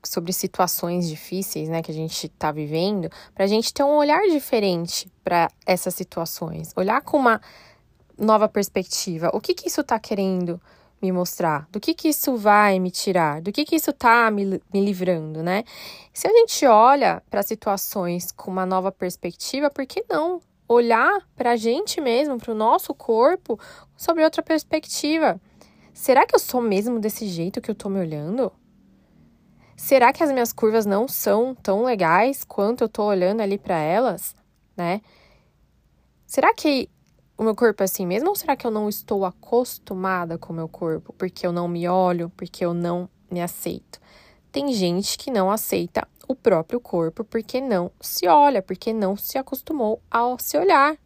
sobre 0.03 0.31
situações 0.31 1.09
difíceis, 1.09 1.69
né, 1.69 1.81
que 1.81 1.91
a 1.91 1.93
gente 1.93 2.27
está 2.27 2.51
vivendo, 2.51 3.09
para 3.33 3.45
a 3.45 3.47
gente 3.47 3.73
ter 3.73 3.83
um 3.83 3.95
olhar 3.95 4.21
diferente 4.29 5.11
para 5.23 5.49
essas 5.65 5.95
situações, 5.95 6.71
olhar 6.75 7.01
com 7.01 7.17
uma 7.17 7.41
nova 8.17 8.47
perspectiva. 8.47 9.31
O 9.33 9.41
que 9.41 9.55
que 9.55 9.67
isso 9.67 9.81
está 9.81 9.99
querendo 9.99 10.61
me 11.01 11.11
mostrar? 11.11 11.67
Do 11.71 11.79
que 11.79 11.93
que 11.93 12.09
isso 12.09 12.35
vai 12.37 12.79
me 12.79 12.91
tirar? 12.91 13.41
Do 13.41 13.51
que 13.51 13.65
que 13.65 13.75
isso 13.75 13.91
tá 13.91 14.29
me, 14.29 14.61
me 14.73 14.85
livrando, 14.85 15.41
né? 15.41 15.63
Se 16.13 16.27
a 16.27 16.31
gente 16.31 16.65
olha 16.65 17.21
para 17.29 17.41
situações 17.43 18.31
com 18.31 18.51
uma 18.51 18.65
nova 18.65 18.91
perspectiva, 18.91 19.69
por 19.69 19.85
que 19.85 20.05
não 20.09 20.39
olhar 20.67 21.27
para 21.35 21.51
a 21.51 21.55
gente 21.55 21.99
mesmo, 21.99 22.37
para 22.37 22.51
o 22.51 22.55
nosso 22.55 22.93
corpo, 22.93 23.59
sobre 23.97 24.23
outra 24.23 24.43
perspectiva? 24.43 25.39
Será 25.93 26.25
que 26.25 26.35
eu 26.35 26.39
sou 26.39 26.61
mesmo 26.61 26.99
desse 26.99 27.27
jeito 27.27 27.61
que 27.61 27.69
eu 27.69 27.75
tô 27.75 27.89
me 27.89 27.99
olhando? 27.99 28.51
Será 29.75 30.13
que 30.13 30.23
as 30.23 30.31
minhas 30.31 30.53
curvas 30.53 30.85
não 30.85 31.07
são 31.07 31.55
tão 31.55 31.83
legais 31.83 32.43
quanto 32.43 32.83
eu 32.83 32.89
tô 32.89 33.03
olhando 33.03 33.41
ali 33.41 33.57
para 33.57 33.79
elas, 33.79 34.35
né? 34.77 35.01
Será 36.25 36.53
que 36.53 36.87
o 37.37 37.43
meu 37.43 37.55
corpo 37.55 37.81
é 37.81 37.85
assim 37.85 38.05
mesmo 38.05 38.29
ou 38.29 38.35
será 38.35 38.55
que 38.55 38.65
eu 38.65 38.71
não 38.71 38.87
estou 38.87 39.25
acostumada 39.25 40.37
com 40.37 40.53
o 40.53 40.55
meu 40.55 40.67
corpo? 40.67 41.13
Porque 41.13 41.45
eu 41.45 41.51
não 41.51 41.67
me 41.67 41.87
olho, 41.87 42.31
porque 42.35 42.63
eu 42.63 42.73
não 42.73 43.09
me 43.29 43.41
aceito. 43.41 43.99
Tem 44.51 44.71
gente 44.73 45.17
que 45.17 45.31
não 45.31 45.49
aceita 45.49 46.07
o 46.27 46.35
próprio 46.35 46.79
corpo 46.79 47.23
porque 47.23 47.61
não 47.61 47.91
se 47.99 48.27
olha, 48.27 48.61
porque 48.61 48.93
não 48.93 49.15
se 49.15 49.37
acostumou 49.37 50.01
a 50.09 50.35
se 50.39 50.57
olhar. 50.57 50.97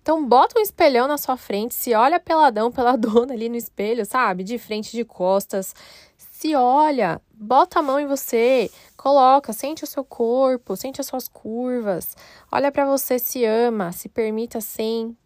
Então, 0.00 0.24
bota 0.24 0.58
um 0.58 0.62
espelhão 0.62 1.08
na 1.08 1.18
sua 1.18 1.36
frente, 1.36 1.74
se 1.74 1.92
olha 1.92 2.20
peladão, 2.20 2.70
peladona 2.70 3.34
ali 3.34 3.48
no 3.48 3.56
espelho, 3.56 4.06
sabe? 4.06 4.44
De 4.44 4.56
frente, 4.56 4.92
de 4.92 5.04
costas. 5.04 5.74
Se 6.16 6.54
olha, 6.54 7.20
bota 7.32 7.80
a 7.80 7.82
mão 7.82 7.98
em 7.98 8.06
você, 8.06 8.70
coloca, 8.96 9.52
sente 9.52 9.82
o 9.82 9.86
seu 9.86 10.04
corpo, 10.04 10.76
sente 10.76 11.00
as 11.00 11.08
suas 11.08 11.26
curvas. 11.26 12.16
Olha 12.52 12.70
para 12.70 12.86
você, 12.86 13.18
se 13.18 13.44
ama, 13.44 13.90
se 13.90 14.08
permita 14.08 14.60
sem 14.60 15.16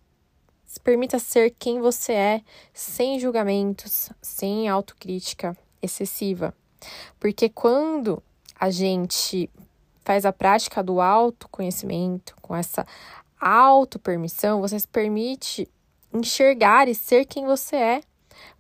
se 0.71 0.79
permita 0.79 1.19
ser 1.19 1.53
quem 1.59 1.81
você 1.81 2.13
é, 2.13 2.43
sem 2.73 3.19
julgamentos, 3.19 4.09
sem 4.23 4.69
autocrítica 4.69 5.57
excessiva. 5.83 6.55
Porque 7.19 7.49
quando 7.49 8.23
a 8.55 8.71
gente 8.71 9.51
faz 10.05 10.25
a 10.25 10.33
prática 10.33 10.81
do 10.81 11.01
autoconhecimento, 11.01 12.37
com 12.41 12.55
essa 12.55 12.87
auto-permissão, 13.41 14.61
você 14.61 14.79
se 14.79 14.87
permite 14.87 15.69
enxergar 16.15 16.87
e 16.87 16.95
ser 16.95 17.25
quem 17.25 17.47
você 17.47 17.75
é. 17.75 18.01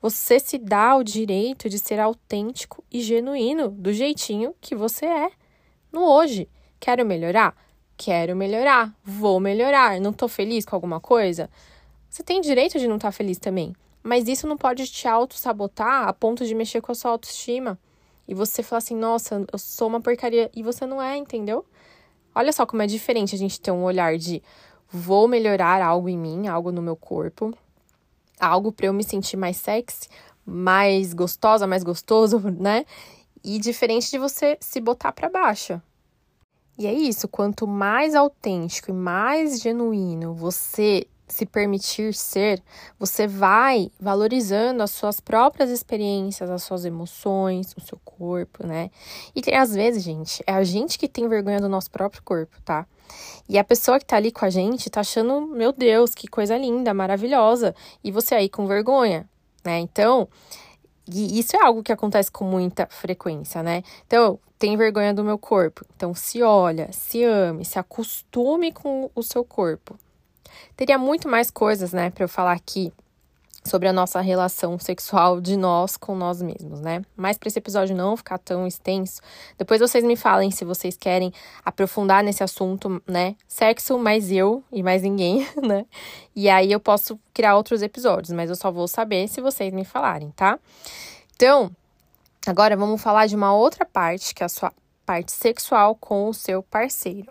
Você 0.02 0.40
se 0.40 0.58
dá 0.58 0.96
o 0.96 1.04
direito 1.04 1.68
de 1.68 1.78
ser 1.78 2.00
autêntico 2.00 2.82
e 2.90 3.02
genuíno 3.02 3.68
do 3.68 3.92
jeitinho 3.92 4.52
que 4.60 4.74
você 4.74 5.06
é 5.06 5.30
no 5.92 6.00
hoje. 6.00 6.48
Quero 6.80 7.06
melhorar? 7.06 7.54
Quero 7.96 8.34
melhorar. 8.34 8.92
Vou 9.04 9.38
melhorar. 9.38 10.00
Não 10.00 10.12
tô 10.12 10.26
feliz 10.26 10.64
com 10.64 10.74
alguma 10.74 10.98
coisa? 10.98 11.48
Você 12.10 12.24
tem 12.24 12.40
direito 12.40 12.76
de 12.76 12.88
não 12.88 12.96
estar 12.96 13.08
tá 13.08 13.12
feliz 13.12 13.38
também, 13.38 13.72
mas 14.02 14.26
isso 14.26 14.46
não 14.48 14.56
pode 14.56 14.84
te 14.88 15.06
auto-sabotar 15.06 16.08
a 16.08 16.12
ponto 16.12 16.44
de 16.44 16.56
mexer 16.56 16.80
com 16.80 16.90
a 16.90 16.94
sua 16.94 17.12
autoestima. 17.12 17.78
E 18.26 18.34
você 18.34 18.64
falar 18.64 18.78
assim, 18.78 18.96
nossa, 18.96 19.46
eu 19.52 19.58
sou 19.58 19.86
uma 19.86 20.00
porcaria. 20.00 20.50
E 20.54 20.62
você 20.62 20.84
não 20.84 21.00
é, 21.00 21.16
entendeu? 21.16 21.64
Olha 22.34 22.52
só 22.52 22.66
como 22.66 22.82
é 22.82 22.86
diferente 22.86 23.34
a 23.34 23.38
gente 23.38 23.60
ter 23.60 23.70
um 23.70 23.84
olhar 23.84 24.18
de 24.18 24.42
vou 24.88 25.28
melhorar 25.28 25.80
algo 25.82 26.08
em 26.08 26.18
mim, 26.18 26.48
algo 26.48 26.72
no 26.72 26.82
meu 26.82 26.96
corpo, 26.96 27.56
algo 28.40 28.72
para 28.72 28.86
eu 28.86 28.92
me 28.92 29.04
sentir 29.04 29.36
mais 29.36 29.56
sexy, 29.56 30.08
mais 30.44 31.14
gostosa, 31.14 31.66
mais 31.66 31.84
gostoso, 31.84 32.40
né? 32.58 32.84
E 33.42 33.58
diferente 33.60 34.10
de 34.10 34.18
você 34.18 34.58
se 34.60 34.80
botar 34.80 35.12
para 35.12 35.28
baixo. 35.28 35.80
E 36.76 36.86
é 36.86 36.92
isso, 36.92 37.28
quanto 37.28 37.68
mais 37.68 38.16
autêntico 38.16 38.90
e 38.90 38.94
mais 38.94 39.60
genuíno 39.60 40.34
você 40.34 41.06
se 41.32 41.46
permitir 41.46 42.12
ser, 42.14 42.62
você 42.98 43.26
vai 43.26 43.90
valorizando 43.98 44.82
as 44.82 44.90
suas 44.90 45.20
próprias 45.20 45.70
experiências, 45.70 46.50
as 46.50 46.62
suas 46.62 46.84
emoções, 46.84 47.74
o 47.76 47.80
seu 47.80 47.98
corpo, 48.04 48.66
né? 48.66 48.90
E 49.34 49.54
às 49.54 49.74
vezes, 49.74 50.02
gente, 50.02 50.42
é 50.46 50.52
a 50.52 50.64
gente 50.64 50.98
que 50.98 51.08
tem 51.08 51.28
vergonha 51.28 51.60
do 51.60 51.68
nosso 51.68 51.90
próprio 51.90 52.22
corpo, 52.22 52.60
tá? 52.64 52.86
E 53.48 53.58
a 53.58 53.64
pessoa 53.64 53.98
que 53.98 54.06
tá 54.06 54.16
ali 54.16 54.30
com 54.30 54.44
a 54.44 54.50
gente 54.50 54.90
tá 54.90 55.00
achando, 55.00 55.46
meu 55.46 55.72
Deus, 55.72 56.14
que 56.14 56.28
coisa 56.28 56.56
linda, 56.56 56.94
maravilhosa, 56.94 57.74
e 58.02 58.10
você 58.10 58.34
aí 58.34 58.48
com 58.48 58.66
vergonha, 58.66 59.28
né? 59.64 59.78
Então, 59.78 60.28
e 61.12 61.38
isso 61.38 61.56
é 61.56 61.62
algo 61.62 61.82
que 61.82 61.92
acontece 61.92 62.30
com 62.30 62.44
muita 62.44 62.86
frequência, 62.86 63.62
né? 63.62 63.82
Então, 64.06 64.38
tem 64.58 64.76
vergonha 64.76 65.14
do 65.14 65.24
meu 65.24 65.38
corpo. 65.38 65.84
Então, 65.96 66.14
se 66.14 66.42
olha, 66.42 66.92
se 66.92 67.24
ame, 67.24 67.64
se 67.64 67.78
acostume 67.78 68.70
com 68.72 69.10
o 69.14 69.22
seu 69.22 69.44
corpo, 69.44 69.96
Teria 70.76 70.98
muito 70.98 71.28
mais 71.28 71.50
coisas, 71.50 71.92
né, 71.92 72.10
para 72.10 72.24
eu 72.24 72.28
falar 72.28 72.52
aqui 72.52 72.92
sobre 73.64 73.86
a 73.88 73.92
nossa 73.92 74.20
relação 74.20 74.78
sexual 74.78 75.40
de 75.40 75.56
nós 75.56 75.96
com 75.96 76.14
nós 76.14 76.40
mesmos, 76.40 76.80
né? 76.80 77.02
Mas 77.16 77.36
para 77.36 77.48
esse 77.48 77.58
episódio 77.58 77.94
não 77.94 78.16
ficar 78.16 78.38
tão 78.38 78.66
extenso, 78.66 79.20
depois 79.58 79.80
vocês 79.80 80.02
me 80.02 80.16
falem 80.16 80.50
se 80.50 80.64
vocês 80.64 80.96
querem 80.96 81.32
aprofundar 81.64 82.24
nesse 82.24 82.42
assunto, 82.42 83.02
né? 83.06 83.36
Sexo 83.46 83.98
mais 83.98 84.32
eu 84.32 84.64
e 84.72 84.82
mais 84.82 85.02
ninguém, 85.02 85.46
né? 85.62 85.84
E 86.34 86.48
aí 86.48 86.72
eu 86.72 86.80
posso 86.80 87.18
criar 87.34 87.56
outros 87.56 87.82
episódios, 87.82 88.32
mas 88.32 88.48
eu 88.48 88.56
só 88.56 88.70
vou 88.70 88.88
saber 88.88 89.28
se 89.28 89.40
vocês 89.40 89.72
me 89.72 89.84
falarem, 89.84 90.30
tá? 90.30 90.58
Então, 91.34 91.70
agora 92.46 92.76
vamos 92.76 93.00
falar 93.00 93.26
de 93.26 93.36
uma 93.36 93.54
outra 93.54 93.84
parte, 93.84 94.34
que 94.34 94.42
é 94.42 94.46
a 94.46 94.48
sua 94.48 94.72
parte 95.04 95.32
sexual 95.32 95.94
com 95.94 96.28
o 96.28 96.34
seu 96.34 96.62
parceiro. 96.62 97.30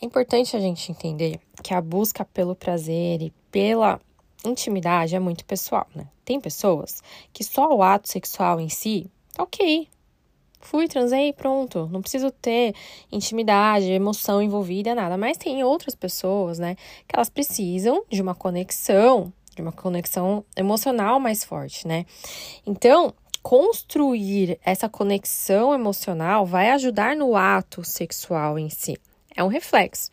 É 0.00 0.06
importante 0.06 0.56
a 0.56 0.60
gente 0.60 0.92
entender 0.92 1.40
que 1.60 1.74
a 1.74 1.80
busca 1.80 2.24
pelo 2.24 2.54
prazer 2.54 3.20
e 3.20 3.32
pela 3.50 4.00
intimidade 4.44 5.16
é 5.16 5.18
muito 5.18 5.44
pessoal, 5.44 5.88
né? 5.92 6.06
Tem 6.24 6.40
pessoas 6.40 7.02
que 7.32 7.42
só 7.42 7.74
o 7.74 7.82
ato 7.82 8.08
sexual 8.08 8.60
em 8.60 8.68
si, 8.68 9.10
ok. 9.36 9.88
Fui, 10.60 10.86
transei, 10.86 11.32
pronto. 11.32 11.88
Não 11.90 12.00
preciso 12.00 12.30
ter 12.30 12.76
intimidade, 13.10 13.90
emoção 13.90 14.40
envolvida, 14.40 14.94
nada. 14.94 15.16
Mas 15.16 15.36
tem 15.36 15.64
outras 15.64 15.96
pessoas, 15.96 16.60
né, 16.60 16.76
que 17.08 17.16
elas 17.16 17.28
precisam 17.28 18.04
de 18.08 18.22
uma 18.22 18.36
conexão, 18.36 19.32
de 19.56 19.62
uma 19.62 19.72
conexão 19.72 20.44
emocional 20.56 21.18
mais 21.18 21.42
forte, 21.42 21.88
né? 21.88 22.06
Então, 22.64 23.12
construir 23.42 24.60
essa 24.64 24.88
conexão 24.88 25.74
emocional 25.74 26.46
vai 26.46 26.70
ajudar 26.70 27.16
no 27.16 27.34
ato 27.34 27.84
sexual 27.84 28.56
em 28.60 28.70
si 28.70 28.96
é 29.38 29.44
um 29.44 29.48
reflexo. 29.48 30.10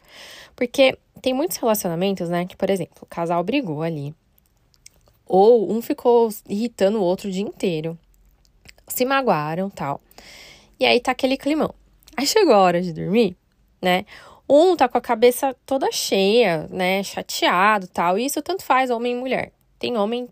Porque 0.55 0.97
tem 1.21 1.33
muitos 1.33 1.57
relacionamentos, 1.57 2.29
né, 2.29 2.45
que, 2.45 2.55
por 2.55 2.69
exemplo, 2.69 2.99
o 3.01 3.05
casal 3.05 3.43
brigou 3.43 3.81
ali, 3.81 4.13
ou 5.25 5.71
um 5.71 5.81
ficou 5.81 6.29
irritando 6.47 6.99
o 6.99 7.03
outro 7.03 7.27
o 7.27 7.31
dia 7.31 7.41
inteiro, 7.41 7.97
se 8.87 9.03
magoaram, 9.03 9.69
tal. 9.69 9.99
E 10.79 10.85
aí 10.85 10.99
tá 10.99 11.11
aquele 11.11 11.35
climão. 11.35 11.73
Aí 12.15 12.27
chegou 12.27 12.53
a 12.53 12.59
hora 12.59 12.81
de 12.81 12.93
dormir, 12.93 13.35
né? 13.81 14.05
Um 14.47 14.75
tá 14.75 14.87
com 14.87 14.99
a 14.99 15.01
cabeça 15.01 15.55
toda 15.65 15.91
cheia, 15.91 16.67
né, 16.69 17.01
chateado, 17.01 17.87
tal. 17.87 18.19
E 18.19 18.25
isso 18.25 18.41
tanto 18.43 18.63
faz 18.63 18.91
homem 18.91 19.13
e 19.13 19.15
mulher. 19.15 19.51
Tem 19.79 19.97
homem 19.97 20.29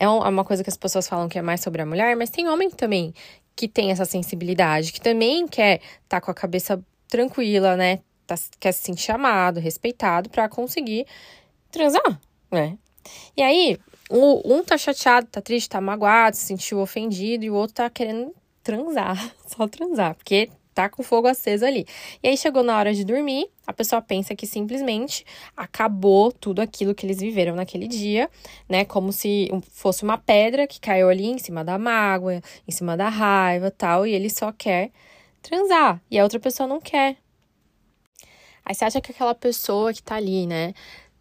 é, 0.00 0.04
é 0.04 0.08
uma 0.08 0.44
coisa 0.44 0.64
que 0.64 0.70
as 0.70 0.76
pessoas 0.76 1.06
falam 1.06 1.28
que 1.28 1.38
é 1.38 1.42
mais 1.42 1.60
sobre 1.60 1.80
a 1.80 1.86
mulher, 1.86 2.16
mas 2.16 2.30
tem 2.30 2.48
homem 2.48 2.68
também 2.68 3.14
que 3.54 3.68
tem 3.68 3.92
essa 3.92 4.04
sensibilidade, 4.04 4.92
que 4.92 5.00
também 5.00 5.46
quer 5.46 5.80
tá 6.08 6.20
com 6.20 6.30
a 6.30 6.34
cabeça 6.34 6.82
tranquila, 7.08 7.76
né? 7.76 8.00
Tá, 8.26 8.34
quer 8.58 8.72
se 8.72 8.82
sentir 8.82 9.12
amado, 9.12 9.60
respeitado 9.60 10.30
para 10.30 10.48
conseguir 10.48 11.06
transar, 11.70 12.20
né? 12.50 12.78
E 13.36 13.42
aí, 13.42 13.78
um, 14.10 14.56
um 14.56 14.64
tá 14.64 14.78
chateado, 14.78 15.26
tá 15.26 15.40
triste, 15.40 15.68
tá 15.68 15.80
magoado, 15.80 16.36
se 16.36 16.46
sentiu 16.46 16.78
ofendido, 16.80 17.44
e 17.44 17.50
o 17.50 17.54
outro 17.54 17.74
tá 17.74 17.90
querendo 17.90 18.34
transar, 18.62 19.34
só 19.46 19.66
transar, 19.68 20.14
porque 20.14 20.50
tá 20.74 20.88
com 20.88 21.02
fogo 21.02 21.28
aceso 21.28 21.64
ali. 21.64 21.86
E 22.22 22.28
aí 22.28 22.36
chegou 22.36 22.62
na 22.62 22.76
hora 22.76 22.92
de 22.92 23.04
dormir, 23.04 23.48
a 23.66 23.72
pessoa 23.72 24.02
pensa 24.02 24.34
que 24.34 24.46
simplesmente 24.46 25.24
acabou 25.56 26.32
tudo 26.32 26.60
aquilo 26.60 26.94
que 26.94 27.06
eles 27.06 27.20
viveram 27.20 27.54
naquele 27.54 27.86
dia, 27.86 28.28
né? 28.68 28.84
Como 28.84 29.12
se 29.12 29.48
fosse 29.70 30.02
uma 30.02 30.18
pedra 30.18 30.66
que 30.66 30.80
caiu 30.80 31.08
ali 31.08 31.26
em 31.26 31.38
cima 31.38 31.64
da 31.64 31.78
mágoa, 31.78 32.42
em 32.66 32.72
cima 32.72 32.96
da 32.96 33.08
raiva, 33.08 33.70
tal, 33.70 34.06
e 34.06 34.12
ele 34.12 34.28
só 34.28 34.50
quer 34.52 34.90
transar, 35.40 36.02
e 36.10 36.18
a 36.18 36.22
outra 36.24 36.40
pessoa 36.40 36.66
não 36.66 36.80
quer. 36.80 37.16
Aí 38.64 38.74
você 38.74 38.84
acha 38.84 39.00
que 39.00 39.12
aquela 39.12 39.34
pessoa 39.34 39.92
que 39.92 40.02
tá 40.02 40.16
ali, 40.16 40.46
né, 40.46 40.72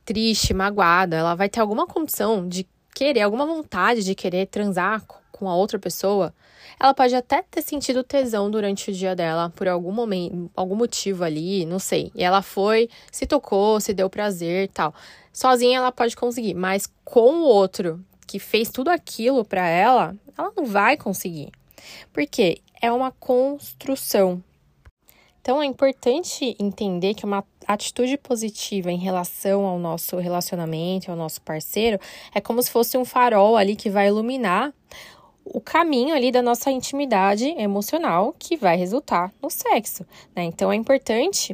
triste, 0.06 0.54
magoada, 0.54 1.16
ela 1.16 1.36
vai 1.36 1.50
ter 1.50 1.60
alguma 1.60 1.86
condição 1.86 2.48
de 2.48 2.68
querer, 2.94 3.22
alguma 3.22 3.46
vontade 3.46 4.04
de 4.04 4.16
querer 4.16 4.48
transar 4.48 5.04
com 5.32 5.50
a 5.50 5.56
outra 5.56 5.78
pessoa? 5.78 6.34
Ela 6.80 6.94
pode 6.94 7.16
até 7.16 7.42
ter 7.42 7.62
sentido 7.62 8.04
tesão 8.04 8.50
durante 8.50 8.90
o 8.90 8.94
dia 8.94 9.16
dela, 9.16 9.50
por 9.50 9.68
algum 9.68 9.92
momento, 9.92 10.52
algum 10.56 10.76
motivo 10.76 11.24
ali, 11.24 11.66
não 11.66 11.80
sei. 11.80 12.12
E 12.16 12.24
ela 12.24 12.42
foi, 12.42 12.90
se 13.12 13.26
tocou, 13.26 13.80
se 13.80 13.94
deu 13.94 14.10
prazer 14.10 14.70
tal. 14.70 14.94
Sozinha 15.32 15.78
ela 15.78 15.92
pode 15.92 16.16
conseguir, 16.16 16.54
mas 16.54 16.88
com 17.04 17.42
o 17.42 17.44
outro 17.44 18.04
que 18.28 18.40
fez 18.40 18.70
tudo 18.70 18.90
aquilo 18.90 19.44
para 19.44 19.68
ela, 19.68 20.16
ela 20.38 20.52
não 20.56 20.66
vai 20.66 20.98
conseguir. 20.98 21.52
Porque 22.12 22.62
é 22.82 22.92
uma 22.92 23.12
construção, 23.12 24.44
então 25.44 25.62
é 25.62 25.66
importante 25.66 26.56
entender 26.58 27.14
que 27.16 27.26
uma 27.26 27.44
atitude 27.68 28.18
positiva 28.18 28.90
em 28.90 28.98
relação 28.98 29.66
ao 29.66 29.78
nosso 29.78 30.16
relacionamento, 30.16 31.12
ao 31.12 31.18
nosso 31.18 31.42
parceiro, 31.42 32.00
é 32.34 32.40
como 32.40 32.64
se 32.64 32.72
fosse 32.72 32.98
um 32.98 33.04
farol 33.04 33.58
ali 33.58 33.76
que 33.76 33.90
vai 33.90 34.08
iluminar 34.08 34.74
o 35.44 35.60
caminho 35.60 36.16
ali 36.16 36.32
da 36.32 36.42
nossa 36.42 36.72
intimidade 36.72 37.50
emocional 37.58 38.34
que 38.40 38.56
vai 38.56 38.78
resultar 38.78 39.34
no 39.42 39.50
sexo, 39.50 40.06
né? 40.34 40.44
Então 40.46 40.72
é 40.72 40.78
importante 40.78 41.54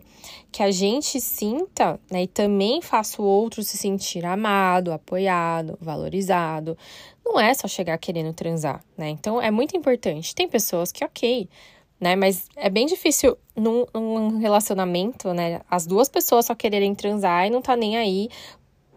que 0.51 0.62
a 0.62 0.69
gente 0.69 1.19
sinta, 1.19 2.00
né, 2.12 2.22
e 2.24 2.27
também 2.27 2.84
faça 2.84 3.19
o 3.19 3.25
outro 3.25 3.63
se 3.63 3.75
sentir 3.75 4.24
amado, 4.24 4.91
apoiado, 4.91 5.75
valorizado. 5.81 6.77
Não 7.25 7.39
é 7.39 7.51
só 7.55 7.67
chegar 7.67 7.98
querendo 7.98 8.34
transar, 8.34 8.84
né? 8.96 9.10
Então 9.10 9.41
é 9.41 9.50
muito 9.50 9.75
importante. 9.75 10.36
Tem 10.36 10.48
pessoas 10.48 10.91
que, 10.91 11.03
ok, 11.03 11.50
né? 11.99 12.15
Mas 12.15 12.47
é 12.55 12.69
bem 12.69 12.85
difícil 12.85 13.37
num, 13.55 13.85
num, 13.93 14.37
relacionamento, 14.37 15.33
né? 15.33 15.61
As 15.69 15.85
duas 15.85 16.07
pessoas 16.07 16.45
só 16.45 16.55
quererem 16.55 16.95
transar 16.95 17.45
e 17.45 17.49
não 17.49 17.61
tá 17.61 17.75
nem 17.75 17.97
aí 17.97 18.29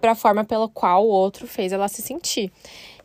pra 0.00 0.14
forma 0.14 0.44
pela 0.44 0.68
qual 0.68 1.04
o 1.04 1.10
outro 1.10 1.46
fez 1.46 1.72
ela 1.72 1.88
se 1.88 2.02
sentir. 2.02 2.52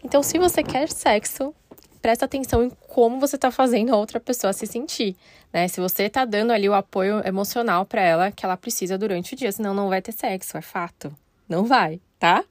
Então, 0.03 0.21
se 0.21 0.37
você 0.37 0.63
quer 0.63 0.89
sexo, 0.89 1.53
presta 2.01 2.25
atenção 2.25 2.63
em 2.63 2.69
como 2.87 3.19
você 3.19 3.37
tá 3.37 3.51
fazendo 3.51 3.93
a 3.93 3.97
outra 3.97 4.19
pessoa 4.19 4.53
se 4.53 4.65
sentir, 4.65 5.15
né? 5.51 5.67
Se 5.67 5.81
você 5.81 6.09
tá 6.09 6.25
dando 6.25 6.51
ali 6.51 6.69
o 6.69 6.73
apoio 6.73 7.25
emocional 7.27 7.85
para 7.85 8.01
ela 8.01 8.31
que 8.31 8.45
ela 8.45 8.57
precisa 8.57 8.97
durante 8.97 9.33
o 9.33 9.37
dia, 9.37 9.51
senão 9.51 9.73
não 9.73 9.89
vai 9.89 10.01
ter 10.01 10.11
sexo, 10.11 10.57
é 10.57 10.61
fato. 10.61 11.13
Não 11.47 11.65
vai. 11.65 12.01
tá? 12.19 12.43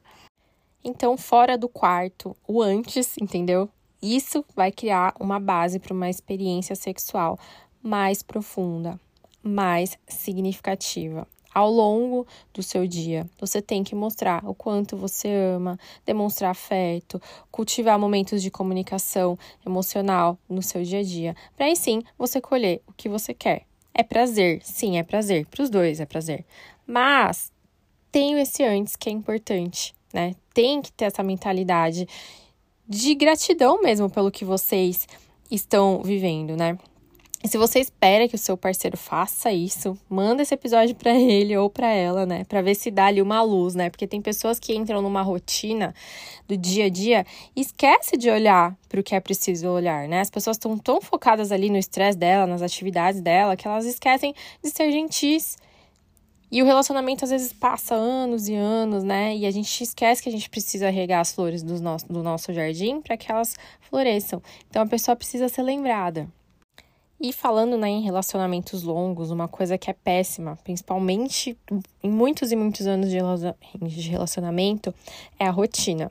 Então, 0.82 1.16
fora 1.16 1.58
do 1.58 1.68
quarto, 1.68 2.36
o 2.46 2.62
antes, 2.62 3.16
entendeu? 3.18 3.68
Isso 4.02 4.44
vai 4.54 4.70
criar 4.70 5.14
uma 5.18 5.40
base 5.40 5.78
para 5.78 5.94
uma 5.94 6.10
experiência 6.10 6.76
sexual 6.76 7.38
mais 7.82 8.22
profunda, 8.22 8.98
mais 9.42 9.98
significativa. 10.06 11.26
Ao 11.54 11.70
longo 11.70 12.26
do 12.52 12.62
seu 12.62 12.86
dia, 12.86 13.26
você 13.40 13.62
tem 13.62 13.82
que 13.82 13.94
mostrar 13.94 14.46
o 14.46 14.54
quanto 14.54 14.94
você 14.94 15.28
ama, 15.54 15.78
demonstrar 16.04 16.50
afeto, 16.50 17.18
cultivar 17.50 17.98
momentos 17.98 18.42
de 18.42 18.50
comunicação 18.50 19.38
emocional 19.64 20.38
no 20.46 20.60
seu 20.60 20.82
dia 20.82 20.98
a 20.98 21.02
dia, 21.02 21.34
para 21.56 21.64
aí 21.64 21.74
sim 21.74 22.02
você 22.18 22.42
colher 22.42 22.82
o 22.86 22.92
que 22.92 23.08
você 23.08 23.32
quer. 23.32 23.62
É 23.94 24.02
prazer, 24.02 24.60
sim, 24.62 24.98
é 24.98 25.02
prazer, 25.02 25.46
para 25.46 25.62
os 25.62 25.70
dois 25.70 25.98
é 25.98 26.04
prazer. 26.04 26.44
Mas 26.86 27.50
tenho 28.12 28.38
esse 28.38 28.62
antes 28.62 28.94
que 28.94 29.08
é 29.08 29.12
importante, 29.12 29.94
né? 30.12 30.34
Tem 30.52 30.82
que 30.82 30.92
ter 30.92 31.06
essa 31.06 31.22
mentalidade 31.22 32.06
de 32.88 33.14
gratidão 33.14 33.82
mesmo 33.82 34.08
pelo 34.08 34.30
que 34.30 34.44
vocês 34.44 35.06
estão 35.50 36.02
vivendo, 36.02 36.56
né? 36.56 36.78
E 37.44 37.48
se 37.48 37.58
você 37.58 37.78
espera 37.78 38.26
que 38.26 38.34
o 38.34 38.38
seu 38.38 38.56
parceiro 38.56 38.96
faça 38.96 39.52
isso, 39.52 39.96
manda 40.08 40.42
esse 40.42 40.52
episódio 40.52 40.96
para 40.96 41.14
ele 41.14 41.56
ou 41.56 41.70
para 41.70 41.92
ela, 41.92 42.26
né? 42.26 42.44
Para 42.44 42.60
ver 42.60 42.74
se 42.74 42.90
dá 42.90 43.06
ali 43.06 43.22
uma 43.22 43.40
luz, 43.42 43.74
né? 43.74 43.88
Porque 43.88 44.06
tem 44.06 44.20
pessoas 44.20 44.58
que 44.58 44.74
entram 44.74 45.00
numa 45.00 45.22
rotina 45.22 45.94
do 46.48 46.56
dia 46.56 46.86
a 46.86 46.88
dia 46.88 47.24
e 47.54 47.60
esquece 47.60 48.16
de 48.16 48.28
olhar 48.30 48.76
para 48.88 48.98
o 48.98 49.02
que 49.02 49.14
é 49.14 49.20
preciso 49.20 49.68
olhar, 49.68 50.08
né? 50.08 50.20
As 50.20 50.30
pessoas 50.30 50.56
estão 50.56 50.76
tão 50.76 51.00
focadas 51.00 51.52
ali 51.52 51.70
no 51.70 51.76
estresse 51.76 52.18
dela, 52.18 52.46
nas 52.46 52.62
atividades 52.62 53.20
dela, 53.20 53.56
que 53.56 53.68
elas 53.68 53.84
esquecem 53.84 54.34
de 54.60 54.70
ser 54.70 54.90
gentis. 54.90 55.56
E 56.56 56.62
o 56.62 56.64
relacionamento 56.64 57.22
às 57.22 57.30
vezes 57.30 57.52
passa 57.52 57.94
anos 57.94 58.48
e 58.48 58.54
anos, 58.54 59.04
né? 59.04 59.36
E 59.36 59.44
a 59.44 59.50
gente 59.50 59.84
esquece 59.84 60.22
que 60.22 60.28
a 60.30 60.32
gente 60.32 60.48
precisa 60.48 60.88
regar 60.88 61.20
as 61.20 61.30
flores 61.30 61.62
do 61.62 61.78
nosso, 61.82 62.10
do 62.10 62.22
nosso 62.22 62.50
jardim 62.50 63.02
para 63.02 63.14
que 63.14 63.30
elas 63.30 63.56
floresçam. 63.82 64.42
Então 64.70 64.80
a 64.80 64.86
pessoa 64.86 65.14
precisa 65.14 65.50
ser 65.50 65.60
lembrada. 65.60 66.26
E 67.20 67.30
falando 67.30 67.76
né, 67.76 67.90
em 67.90 68.00
relacionamentos 68.00 68.82
longos, 68.84 69.30
uma 69.30 69.46
coisa 69.46 69.76
que 69.76 69.90
é 69.90 69.92
péssima, 69.92 70.58
principalmente 70.64 71.58
em 72.02 72.08
muitos 72.08 72.50
e 72.50 72.56
muitos 72.56 72.86
anos 72.86 73.10
de 73.10 74.08
relacionamento, 74.08 74.94
é 75.38 75.46
a 75.46 75.50
rotina. 75.50 76.10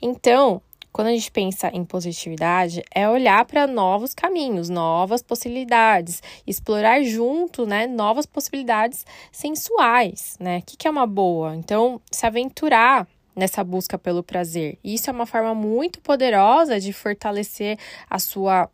Então, 0.00 0.62
quando 0.92 1.08
a 1.08 1.12
gente 1.12 1.30
pensa 1.30 1.68
em 1.68 1.84
positividade, 1.84 2.82
é 2.94 3.08
olhar 3.08 3.44
para 3.46 3.66
novos 3.66 4.14
caminhos, 4.14 4.68
novas 4.68 5.22
possibilidades, 5.22 6.22
explorar 6.46 7.02
junto, 7.02 7.64
né, 7.64 7.86
novas 7.86 8.26
possibilidades 8.26 9.06
sensuais, 9.30 10.36
né? 10.38 10.58
O 10.58 10.62
que, 10.62 10.76
que 10.76 10.86
é 10.86 10.90
uma 10.90 11.06
boa? 11.06 11.56
Então, 11.56 12.00
se 12.10 12.26
aventurar 12.26 13.08
nessa 13.34 13.64
busca 13.64 13.98
pelo 13.98 14.22
prazer. 14.22 14.78
Isso 14.84 15.08
é 15.08 15.12
uma 15.12 15.24
forma 15.24 15.54
muito 15.54 16.00
poderosa 16.02 16.78
de 16.78 16.92
fortalecer 16.92 17.78
a 18.08 18.18
sua 18.18 18.68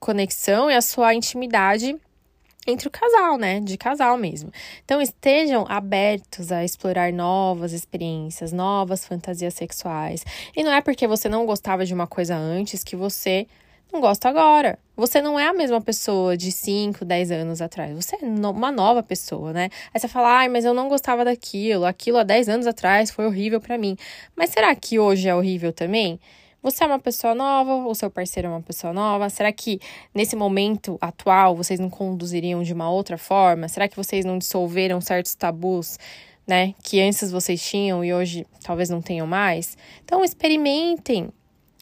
conexão 0.00 0.68
e 0.68 0.74
a 0.74 0.82
sua 0.82 1.14
intimidade 1.14 1.96
entre 2.66 2.88
o 2.88 2.90
casal, 2.90 3.38
né? 3.38 3.60
De 3.60 3.76
casal 3.76 4.16
mesmo. 4.16 4.50
Então, 4.84 5.00
estejam 5.00 5.64
abertos 5.68 6.50
a 6.50 6.64
explorar 6.64 7.12
novas 7.12 7.72
experiências, 7.72 8.52
novas 8.52 9.04
fantasias 9.04 9.54
sexuais. 9.54 10.24
E 10.56 10.62
não 10.62 10.72
é 10.72 10.80
porque 10.80 11.06
você 11.06 11.28
não 11.28 11.46
gostava 11.46 11.84
de 11.84 11.94
uma 11.94 12.06
coisa 12.06 12.34
antes 12.34 12.82
que 12.82 12.96
você 12.96 13.46
não 13.92 14.00
gosta 14.00 14.28
agora. 14.28 14.78
Você 14.96 15.20
não 15.20 15.38
é 15.38 15.46
a 15.46 15.52
mesma 15.52 15.80
pessoa 15.80 16.36
de 16.36 16.50
5, 16.50 17.04
10 17.04 17.30
anos 17.30 17.60
atrás. 17.60 17.94
Você 17.94 18.16
é 18.16 18.26
uma 18.26 18.72
nova 18.72 19.02
pessoa, 19.02 19.52
né? 19.52 19.70
Aí 19.92 20.00
você 20.00 20.08
fala, 20.08 20.38
ai, 20.38 20.48
mas 20.48 20.64
eu 20.64 20.74
não 20.74 20.88
gostava 20.88 21.24
daquilo. 21.24 21.84
Aquilo 21.84 22.18
há 22.18 22.22
10 22.22 22.48
anos 22.48 22.66
atrás 22.66 23.10
foi 23.10 23.26
horrível 23.26 23.60
para 23.60 23.78
mim. 23.78 23.96
Mas 24.34 24.50
será 24.50 24.74
que 24.74 24.98
hoje 24.98 25.28
é 25.28 25.34
horrível 25.34 25.72
também? 25.72 26.18
Você 26.66 26.82
é 26.82 26.86
uma 26.88 26.98
pessoa 26.98 27.32
nova, 27.32 27.86
o 27.86 27.94
seu 27.94 28.10
parceiro 28.10 28.48
é 28.48 28.50
uma 28.50 28.60
pessoa 28.60 28.92
nova? 28.92 29.30
Será 29.30 29.52
que 29.52 29.78
nesse 30.12 30.34
momento 30.34 30.98
atual 31.00 31.54
vocês 31.54 31.78
não 31.78 31.88
conduziriam 31.88 32.60
de 32.64 32.72
uma 32.72 32.90
outra 32.90 33.16
forma? 33.16 33.68
Será 33.68 33.86
que 33.86 33.94
vocês 33.94 34.24
não 34.24 34.36
dissolveram 34.36 35.00
certos 35.00 35.36
tabus, 35.36 35.96
né, 36.44 36.74
que 36.82 37.00
antes 37.00 37.30
vocês 37.30 37.62
tinham 37.62 38.04
e 38.04 38.12
hoje 38.12 38.44
talvez 38.64 38.90
não 38.90 39.00
tenham 39.00 39.28
mais? 39.28 39.78
Então 40.04 40.24
experimentem 40.24 41.28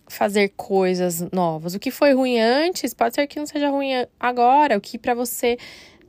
fazer 0.07 0.51
coisas 0.51 1.23
novas. 1.33 1.75
O 1.75 1.79
que 1.79 1.91
foi 1.91 2.13
ruim 2.13 2.39
antes 2.39 2.93
pode 2.93 3.15
ser 3.15 3.27
que 3.27 3.39
não 3.39 3.47
seja 3.47 3.71
ruim 3.71 3.93
agora. 4.21 4.77
O 4.77 4.83
que 4.83 4.99
para 4.99 5.15
você 5.15 5.57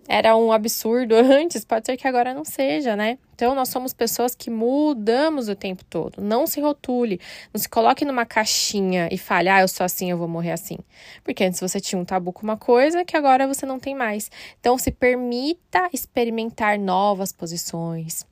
era 0.07 0.35
um 0.35 0.51
absurdo 0.51 1.15
antes, 1.17 1.65
pode 1.65 1.85
ser 1.85 1.97
que 1.97 2.07
agora 2.07 2.33
não 2.33 2.45
seja, 2.45 2.95
né? 2.95 3.17
Então, 3.33 3.53
nós 3.53 3.69
somos 3.69 3.93
pessoas 3.93 4.33
que 4.33 4.49
mudamos 4.49 5.49
o 5.49 5.55
tempo 5.55 5.83
todo. 5.83 6.21
Não 6.21 6.47
se 6.47 6.61
rotule, 6.61 7.19
não 7.53 7.59
se 7.59 7.67
coloque 7.67 8.05
numa 8.05 8.25
caixinha 8.25 9.09
e 9.11 9.17
fale, 9.17 9.49
ah, 9.49 9.61
eu 9.61 9.67
sou 9.67 9.83
assim, 9.83 10.09
eu 10.09 10.17
vou 10.17 10.27
morrer 10.27 10.51
assim. 10.51 10.77
Porque 11.23 11.43
antes 11.43 11.59
você 11.59 11.79
tinha 11.81 11.99
um 11.99 12.05
tabu 12.05 12.31
com 12.31 12.43
uma 12.43 12.55
coisa 12.55 13.03
que 13.03 13.17
agora 13.17 13.47
você 13.47 13.65
não 13.65 13.79
tem 13.79 13.93
mais. 13.93 14.31
Então, 14.59 14.77
se 14.77 14.91
permita 14.91 15.89
experimentar 15.91 16.79
novas 16.79 17.33
posições. 17.33 18.25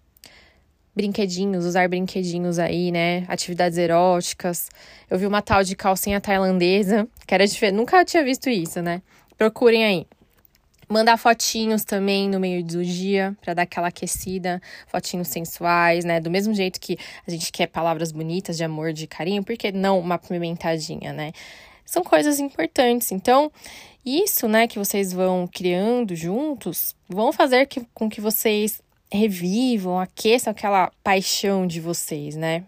Brinquedinhos, 0.95 1.65
usar 1.65 1.89
brinquedinhos 1.89 2.59
aí, 2.59 2.91
né? 2.91 3.25
Atividades 3.27 3.79
eróticas. 3.79 4.69
Eu 5.09 5.17
vi 5.17 5.25
uma 5.25 5.41
tal 5.41 5.63
de 5.63 5.75
calcinha 5.75 6.21
tailandesa, 6.21 7.07
que 7.25 7.33
era 7.33 7.47
diferente. 7.47 7.75
Nunca 7.75 8.05
tinha 8.05 8.23
visto 8.23 8.47
isso, 8.47 8.79
né? 8.79 9.01
Procurem 9.35 9.83
aí. 9.83 10.07
Mandar 10.93 11.17
fotinhos 11.17 11.83
também 11.83 12.29
no 12.29 12.39
meio 12.39 12.63
do 12.63 12.85
dia 12.85 13.35
para 13.41 13.55
dar 13.55 13.63
aquela 13.63 13.87
aquecida, 13.87 14.61
fotinhos 14.85 15.27
sensuais, 15.27 16.05
né? 16.05 16.19
Do 16.19 16.29
mesmo 16.29 16.53
jeito 16.53 16.79
que 16.79 16.99
a 17.27 17.31
gente 17.31 17.51
quer 17.51 17.65
palavras 17.65 18.11
bonitas 18.11 18.57
de 18.57 18.63
amor, 18.63 18.93
de 18.93 19.07
carinho, 19.07 19.43
por 19.43 19.57
que 19.57 19.71
não 19.71 19.99
uma 19.99 20.19
pimentadinha, 20.19 21.11
né? 21.11 21.31
São 21.83 22.03
coisas 22.03 22.39
importantes. 22.39 23.11
Então, 23.11 23.51
isso, 24.05 24.47
né, 24.47 24.67
que 24.67 24.77
vocês 24.77 25.11
vão 25.11 25.49
criando 25.51 26.15
juntos, 26.15 26.95
vão 27.09 27.33
fazer 27.33 27.65
que, 27.65 27.81
com 27.91 28.07
que 28.07 28.21
vocês 28.21 28.79
revivam, 29.11 29.97
aqueçam 29.97 30.51
aquela 30.51 30.91
paixão 31.03 31.65
de 31.65 31.81
vocês, 31.81 32.35
né? 32.35 32.65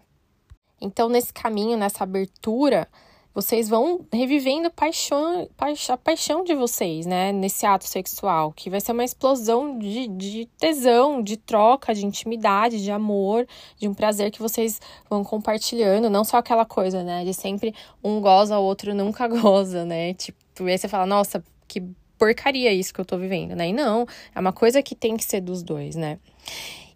Então, 0.80 1.08
nesse 1.08 1.32
caminho, 1.32 1.78
nessa 1.78 2.02
abertura, 2.02 2.88
vocês 3.36 3.68
vão 3.68 4.00
revivendo 4.10 4.70
paixão, 4.70 5.46
a 5.90 5.96
paixão 5.98 6.42
de 6.42 6.54
vocês, 6.54 7.04
né? 7.04 7.32
Nesse 7.32 7.66
ato 7.66 7.86
sexual, 7.86 8.50
que 8.50 8.70
vai 8.70 8.80
ser 8.80 8.92
uma 8.92 9.04
explosão 9.04 9.78
de, 9.78 10.08
de 10.08 10.48
tesão, 10.58 11.22
de 11.22 11.36
troca, 11.36 11.94
de 11.94 12.06
intimidade, 12.06 12.82
de 12.82 12.90
amor, 12.90 13.46
de 13.78 13.86
um 13.86 13.92
prazer 13.92 14.30
que 14.30 14.40
vocês 14.40 14.80
vão 15.10 15.22
compartilhando. 15.22 16.08
Não 16.08 16.24
só 16.24 16.38
aquela 16.38 16.64
coisa, 16.64 17.04
né? 17.04 17.26
De 17.26 17.34
sempre 17.34 17.74
um 18.02 18.22
goza, 18.22 18.58
o 18.58 18.62
outro 18.62 18.94
nunca 18.94 19.28
goza, 19.28 19.84
né? 19.84 20.14
Tipo, 20.14 20.38
aí 20.64 20.78
você 20.78 20.88
fala, 20.88 21.04
nossa, 21.04 21.44
que 21.68 21.82
porcaria 22.16 22.72
isso 22.72 22.94
que 22.94 23.02
eu 23.02 23.04
tô 23.04 23.18
vivendo, 23.18 23.54
né? 23.54 23.68
E 23.68 23.72
não, 23.74 24.06
é 24.34 24.40
uma 24.40 24.52
coisa 24.52 24.82
que 24.82 24.94
tem 24.94 25.14
que 25.14 25.24
ser 25.26 25.42
dos 25.42 25.62
dois, 25.62 25.94
né? 25.94 26.18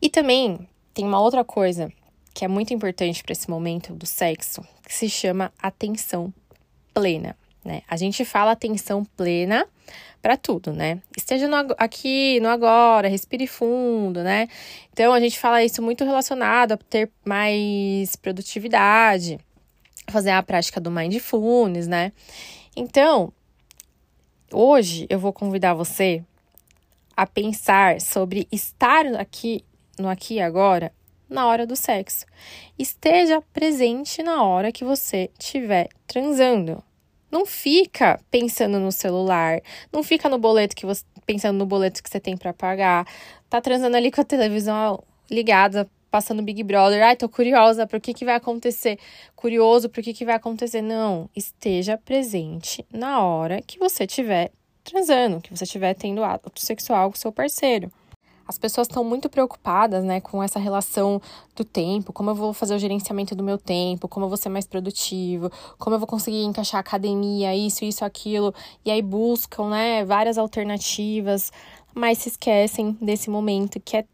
E 0.01 0.09
também 0.09 0.67
tem 0.95 1.05
uma 1.05 1.21
outra 1.21 1.45
coisa 1.45 1.93
que 2.33 2.47
é 2.47 2.49
muito 2.49 2.73
importante 2.73 3.23
para 3.23 3.33
esse 3.33 3.51
momento 3.51 3.93
do 3.93 4.07
sexo, 4.07 4.63
que 4.91 4.97
se 4.97 5.09
chama 5.09 5.53
atenção 5.63 6.35
plena, 6.93 7.37
né? 7.65 7.83
A 7.87 7.97
gente 7.97 8.25
fala 8.25 8.51
atenção 8.51 9.05
plena 9.05 9.65
para 10.21 10.37
tudo, 10.37 10.73
né? 10.73 11.01
Esteja 11.17 11.47
no, 11.47 11.73
aqui, 11.79 12.41
no 12.41 12.49
agora, 12.49 13.07
respire 13.07 13.47
fundo, 13.47 14.21
né? 14.25 14.49
Então 14.93 15.13
a 15.13 15.21
gente 15.21 15.39
fala 15.39 15.63
isso 15.63 15.81
muito 15.81 16.05
relacionado 16.05 16.73
a 16.73 16.77
ter 16.77 17.09
mais 17.25 18.17
produtividade, 18.17 19.39
fazer 20.09 20.31
a 20.31 20.43
prática 20.43 20.81
do 20.81 20.91
mindfulness, 20.91 21.87
né? 21.87 22.11
Então, 22.75 23.33
hoje 24.53 25.07
eu 25.09 25.21
vou 25.21 25.33
convidar 25.33 25.73
você 25.73 26.21
a 27.17 27.29
pensar 27.29 28.01
sobre 28.01 28.49
estar 28.51 29.07
aqui 29.07 29.65
no 29.97 30.09
aqui 30.09 30.35
e 30.35 30.41
agora 30.41 30.93
na 31.31 31.47
hora 31.47 31.65
do 31.67 31.77
sexo. 31.77 32.27
Esteja 32.79 33.41
presente 33.53 34.23
na 34.23 34.43
hora 34.43 34.73
que 34.73 34.85
você 34.85 35.31
estiver 35.39 35.89
transando. 36.07 36.83
Não 37.31 37.47
fica 37.47 38.21
pensando 38.29 38.81
no 38.81 38.91
celular, 38.91 39.61
não 39.93 40.03
fica 40.03 40.29
no 40.29 40.37
boleto 40.37 40.75
que 40.75 40.85
você 40.85 41.05
pensando 41.25 41.59
no 41.59 41.67
boleto 41.67 42.03
que 42.03 42.11
você 42.11 42.19
tem 42.19 42.37
para 42.37 42.53
pagar. 42.53 43.07
Tá 43.49 43.61
transando 43.61 43.97
ali 43.97 44.11
com 44.11 44.21
a 44.21 44.25
televisão 44.25 45.01
ligada, 45.31 45.89
passando 46.11 46.43
Big 46.43 46.65
Brother. 46.65 47.05
Ai, 47.05 47.15
tô 47.15 47.29
curiosa 47.29 47.87
pro 47.87 48.01
que 48.01 48.13
que 48.13 48.25
vai 48.25 48.35
acontecer. 48.35 48.99
Curioso 49.37 49.89
pro 49.89 50.03
que 50.03 50.13
que 50.13 50.25
vai 50.25 50.35
acontecer. 50.35 50.83
Não, 50.83 51.31
esteja 51.37 51.97
presente 51.97 52.85
na 52.93 53.23
hora 53.25 53.63
que 53.63 53.79
você 53.79 54.05
estiver 54.05 54.51
transando, 54.83 55.41
que 55.41 55.57
você 55.57 55.63
estiver 55.63 55.95
tendo 55.95 56.25
ato 56.25 56.51
sexual 56.57 57.11
com 57.11 57.17
seu 57.17 57.31
parceiro 57.31 57.93
as 58.51 58.59
pessoas 58.59 58.89
estão 58.89 59.05
muito 59.05 59.29
preocupadas, 59.29 60.03
né, 60.03 60.21
com 60.21 60.43
essa 60.43 60.59
relação 60.59 61.23
do 61.55 61.65
tempo, 61.65 62.13
como 62.13 62.31
eu 62.31 62.35
vou 62.35 62.53
fazer 62.53 62.75
o 62.75 62.79
gerenciamento 62.81 63.33
do 63.33 63.45
meu 63.45 63.57
tempo, 63.57 64.09
como 64.09 64.27
eu 64.27 64.29
vou 64.29 64.37
ser 64.37 64.49
mais 64.49 64.67
produtivo, 64.67 65.53
como 65.79 65.95
eu 65.95 66.01
vou 66.01 66.07
conseguir 66.09 66.43
encaixar 66.43 66.81
academia, 66.81 67.55
isso, 67.55 67.85
isso, 67.85 68.05
aquilo, 68.05 68.53
e 68.85 68.91
aí 68.91 69.01
buscam, 69.01 69.69
né, 69.69 70.05
várias 70.05 70.37
alternativas, 70.37 71.53
mas 71.95 72.19
se 72.19 72.31
esquecem 72.31 72.99
desse 73.01 73.31
momento 73.31 73.79
que 73.79 73.97
é 73.97 74.05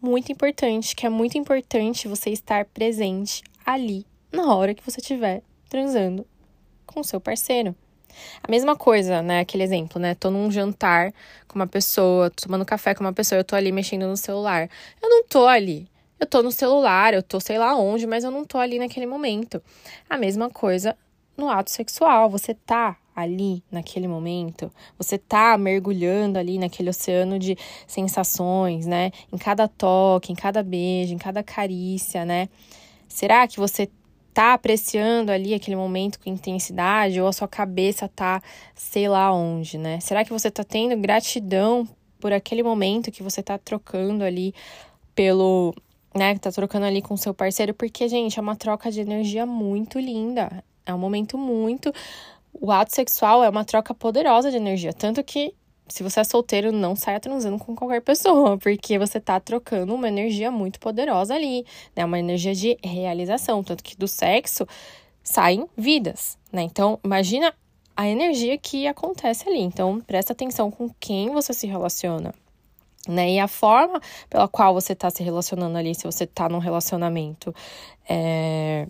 muito 0.00 0.30
importante, 0.30 0.94
que 0.94 1.04
é 1.04 1.10
muito 1.10 1.36
importante 1.36 2.06
você 2.06 2.30
estar 2.30 2.66
presente 2.66 3.42
ali 3.66 4.06
na 4.32 4.54
hora 4.54 4.72
que 4.72 4.88
você 4.88 5.00
estiver 5.00 5.42
transando 5.68 6.24
com 6.86 7.00
o 7.00 7.04
seu 7.04 7.20
parceiro. 7.20 7.74
A 8.42 8.50
mesma 8.50 8.76
coisa, 8.76 9.22
né? 9.22 9.40
Aquele 9.40 9.62
exemplo, 9.62 10.00
né? 10.00 10.14
Tô 10.14 10.30
num 10.30 10.50
jantar 10.50 11.12
com 11.48 11.58
uma 11.58 11.66
pessoa, 11.66 12.30
tomando 12.30 12.64
café 12.64 12.94
com 12.94 13.04
uma 13.04 13.12
pessoa, 13.12 13.40
eu 13.40 13.44
tô 13.44 13.56
ali 13.56 13.72
mexendo 13.72 14.06
no 14.06 14.16
celular. 14.16 14.68
Eu 15.02 15.08
não 15.08 15.24
tô 15.24 15.46
ali. 15.46 15.88
Eu 16.18 16.26
tô 16.26 16.42
no 16.42 16.52
celular, 16.52 17.14
eu 17.14 17.22
tô 17.22 17.40
sei 17.40 17.58
lá 17.58 17.74
onde, 17.76 18.06
mas 18.06 18.24
eu 18.24 18.30
não 18.30 18.44
tô 18.44 18.58
ali 18.58 18.78
naquele 18.78 19.06
momento. 19.06 19.62
A 20.08 20.18
mesma 20.18 20.50
coisa 20.50 20.96
no 21.36 21.48
ato 21.48 21.70
sexual. 21.70 22.28
Você 22.28 22.54
tá 22.54 22.96
ali 23.14 23.62
naquele 23.70 24.06
momento, 24.06 24.70
você 24.96 25.18
tá 25.18 25.56
mergulhando 25.58 26.38
ali 26.38 26.58
naquele 26.58 26.90
oceano 26.90 27.38
de 27.38 27.56
sensações, 27.86 28.86
né? 28.86 29.10
Em 29.32 29.36
cada 29.36 29.68
toque, 29.68 30.32
em 30.32 30.34
cada 30.34 30.62
beijo, 30.62 31.14
em 31.14 31.18
cada 31.18 31.42
carícia, 31.42 32.24
né? 32.24 32.48
Será 33.08 33.46
que 33.46 33.58
você 33.58 33.88
tá 34.32 34.54
apreciando 34.54 35.30
ali 35.30 35.54
aquele 35.54 35.76
momento 35.76 36.18
com 36.20 36.30
intensidade 36.30 37.20
ou 37.20 37.28
a 37.28 37.32
sua 37.32 37.48
cabeça 37.48 38.08
tá 38.08 38.42
sei 38.74 39.08
lá 39.08 39.32
onde, 39.32 39.78
né? 39.78 40.00
Será 40.00 40.24
que 40.24 40.32
você 40.32 40.50
tá 40.50 40.64
tendo 40.64 40.96
gratidão 40.96 41.88
por 42.20 42.32
aquele 42.32 42.62
momento 42.62 43.10
que 43.10 43.22
você 43.22 43.42
tá 43.42 43.58
trocando 43.58 44.22
ali 44.22 44.54
pelo, 45.14 45.74
né, 46.14 46.38
tá 46.38 46.52
trocando 46.52 46.86
ali 46.86 47.02
com 47.02 47.16
seu 47.16 47.34
parceiro, 47.34 47.74
porque 47.74 48.08
gente, 48.08 48.38
é 48.38 48.42
uma 48.42 48.56
troca 48.56 48.90
de 48.90 49.00
energia 49.00 49.46
muito 49.46 49.98
linda. 49.98 50.62
É 50.84 50.94
um 50.94 50.98
momento 50.98 51.38
muito 51.38 51.92
o 52.52 52.70
ato 52.70 52.94
sexual 52.94 53.44
é 53.44 53.48
uma 53.48 53.64
troca 53.64 53.94
poderosa 53.94 54.50
de 54.50 54.56
energia, 54.56 54.92
tanto 54.92 55.22
que 55.22 55.54
se 55.94 56.02
você 56.02 56.20
é 56.20 56.24
solteiro, 56.24 56.72
não 56.72 56.94
saia 56.96 57.20
transando 57.20 57.58
com 57.58 57.74
qualquer 57.74 58.00
pessoa, 58.00 58.56
porque 58.58 58.98
você 58.98 59.20
tá 59.20 59.38
trocando 59.40 59.94
uma 59.94 60.08
energia 60.08 60.50
muito 60.50 60.78
poderosa 60.80 61.34
ali, 61.34 61.64
né? 61.94 62.04
Uma 62.04 62.18
energia 62.18 62.54
de 62.54 62.76
realização, 62.82 63.62
tanto 63.62 63.82
que 63.82 63.96
do 63.96 64.08
sexo 64.08 64.66
saem 65.22 65.68
vidas, 65.76 66.38
né? 66.52 66.62
Então, 66.62 66.98
imagina 67.04 67.54
a 67.96 68.08
energia 68.08 68.56
que 68.56 68.86
acontece 68.86 69.48
ali. 69.48 69.60
Então, 69.60 70.00
presta 70.00 70.32
atenção 70.32 70.70
com 70.70 70.88
quem 70.98 71.30
você 71.30 71.52
se 71.52 71.66
relaciona. 71.66 72.32
Né? 73.08 73.32
E 73.32 73.40
a 73.40 73.48
forma 73.48 74.00
pela 74.28 74.46
qual 74.46 74.74
você 74.74 74.92
está 74.92 75.10
se 75.10 75.22
relacionando 75.22 75.76
ali, 75.76 75.94
se 75.94 76.04
você 76.04 76.24
está 76.24 76.48
num 76.48 76.58
relacionamento 76.58 77.54
é, 78.08 78.86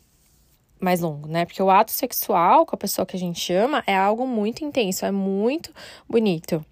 mais 0.80 1.00
longo, 1.00 1.28
né? 1.28 1.44
Porque 1.44 1.62
o 1.62 1.70
ato 1.70 1.92
sexual 1.92 2.64
com 2.64 2.74
a 2.74 2.78
pessoa 2.78 3.06
que 3.06 3.16
a 3.16 3.18
gente 3.18 3.52
ama 3.52 3.84
é 3.86 3.96
algo 3.96 4.26
muito 4.26 4.64
intenso, 4.64 5.04
é 5.04 5.10
muito 5.10 5.72
bonito. 6.08 6.64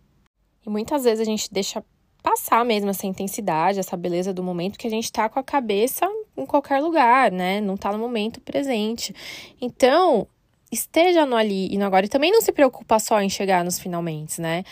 E 0.68 0.70
muitas 0.70 1.04
vezes 1.04 1.20
a 1.20 1.24
gente 1.24 1.50
deixa 1.50 1.82
passar 2.22 2.62
mesmo 2.62 2.90
essa 2.90 3.06
intensidade, 3.06 3.78
essa 3.78 3.96
beleza 3.96 4.34
do 4.34 4.42
momento 4.42 4.78
que 4.78 4.86
a 4.86 4.90
gente 4.90 5.10
tá 5.10 5.26
com 5.26 5.38
a 5.38 5.42
cabeça 5.42 6.06
em 6.36 6.44
qualquer 6.44 6.80
lugar, 6.82 7.32
né? 7.32 7.58
Não 7.58 7.74
tá 7.74 7.90
no 7.90 7.98
momento 7.98 8.38
presente. 8.38 9.14
Então, 9.62 10.26
esteja 10.70 11.24
no 11.24 11.34
ali 11.34 11.72
e 11.72 11.78
no 11.78 11.86
agora. 11.86 12.04
E 12.04 12.08
também 12.08 12.30
não 12.30 12.42
se 12.42 12.52
preocupa 12.52 12.98
só 12.98 13.18
em 13.22 13.30
chegar 13.30 13.64
nos 13.64 13.78
finalmente, 13.78 14.42
né? 14.42 14.62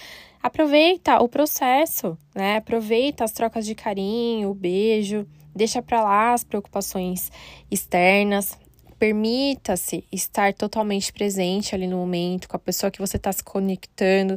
Aproveita 0.42 1.18
o 1.22 1.28
processo, 1.30 2.16
né? 2.35 2.59
Aproveita 2.59 3.24
as 3.24 3.32
trocas 3.32 3.64
de 3.64 3.74
carinho, 3.74 4.50
o 4.50 4.54
beijo, 4.54 5.26
deixa 5.54 5.80
para 5.80 6.04
lá 6.04 6.35
as 6.35 6.44
preocupações 6.44 7.32
externas, 7.70 8.59
Permita-se 8.98 10.04
estar 10.11 10.54
totalmente 10.54 11.12
presente 11.12 11.74
ali 11.74 11.87
no 11.87 11.98
momento, 11.98 12.48
com 12.48 12.56
a 12.56 12.61
pessoa 12.61 12.90
que 12.90 12.98
você 12.98 13.18
está 13.18 13.30
se 13.30 13.44
conectando, 13.44 14.37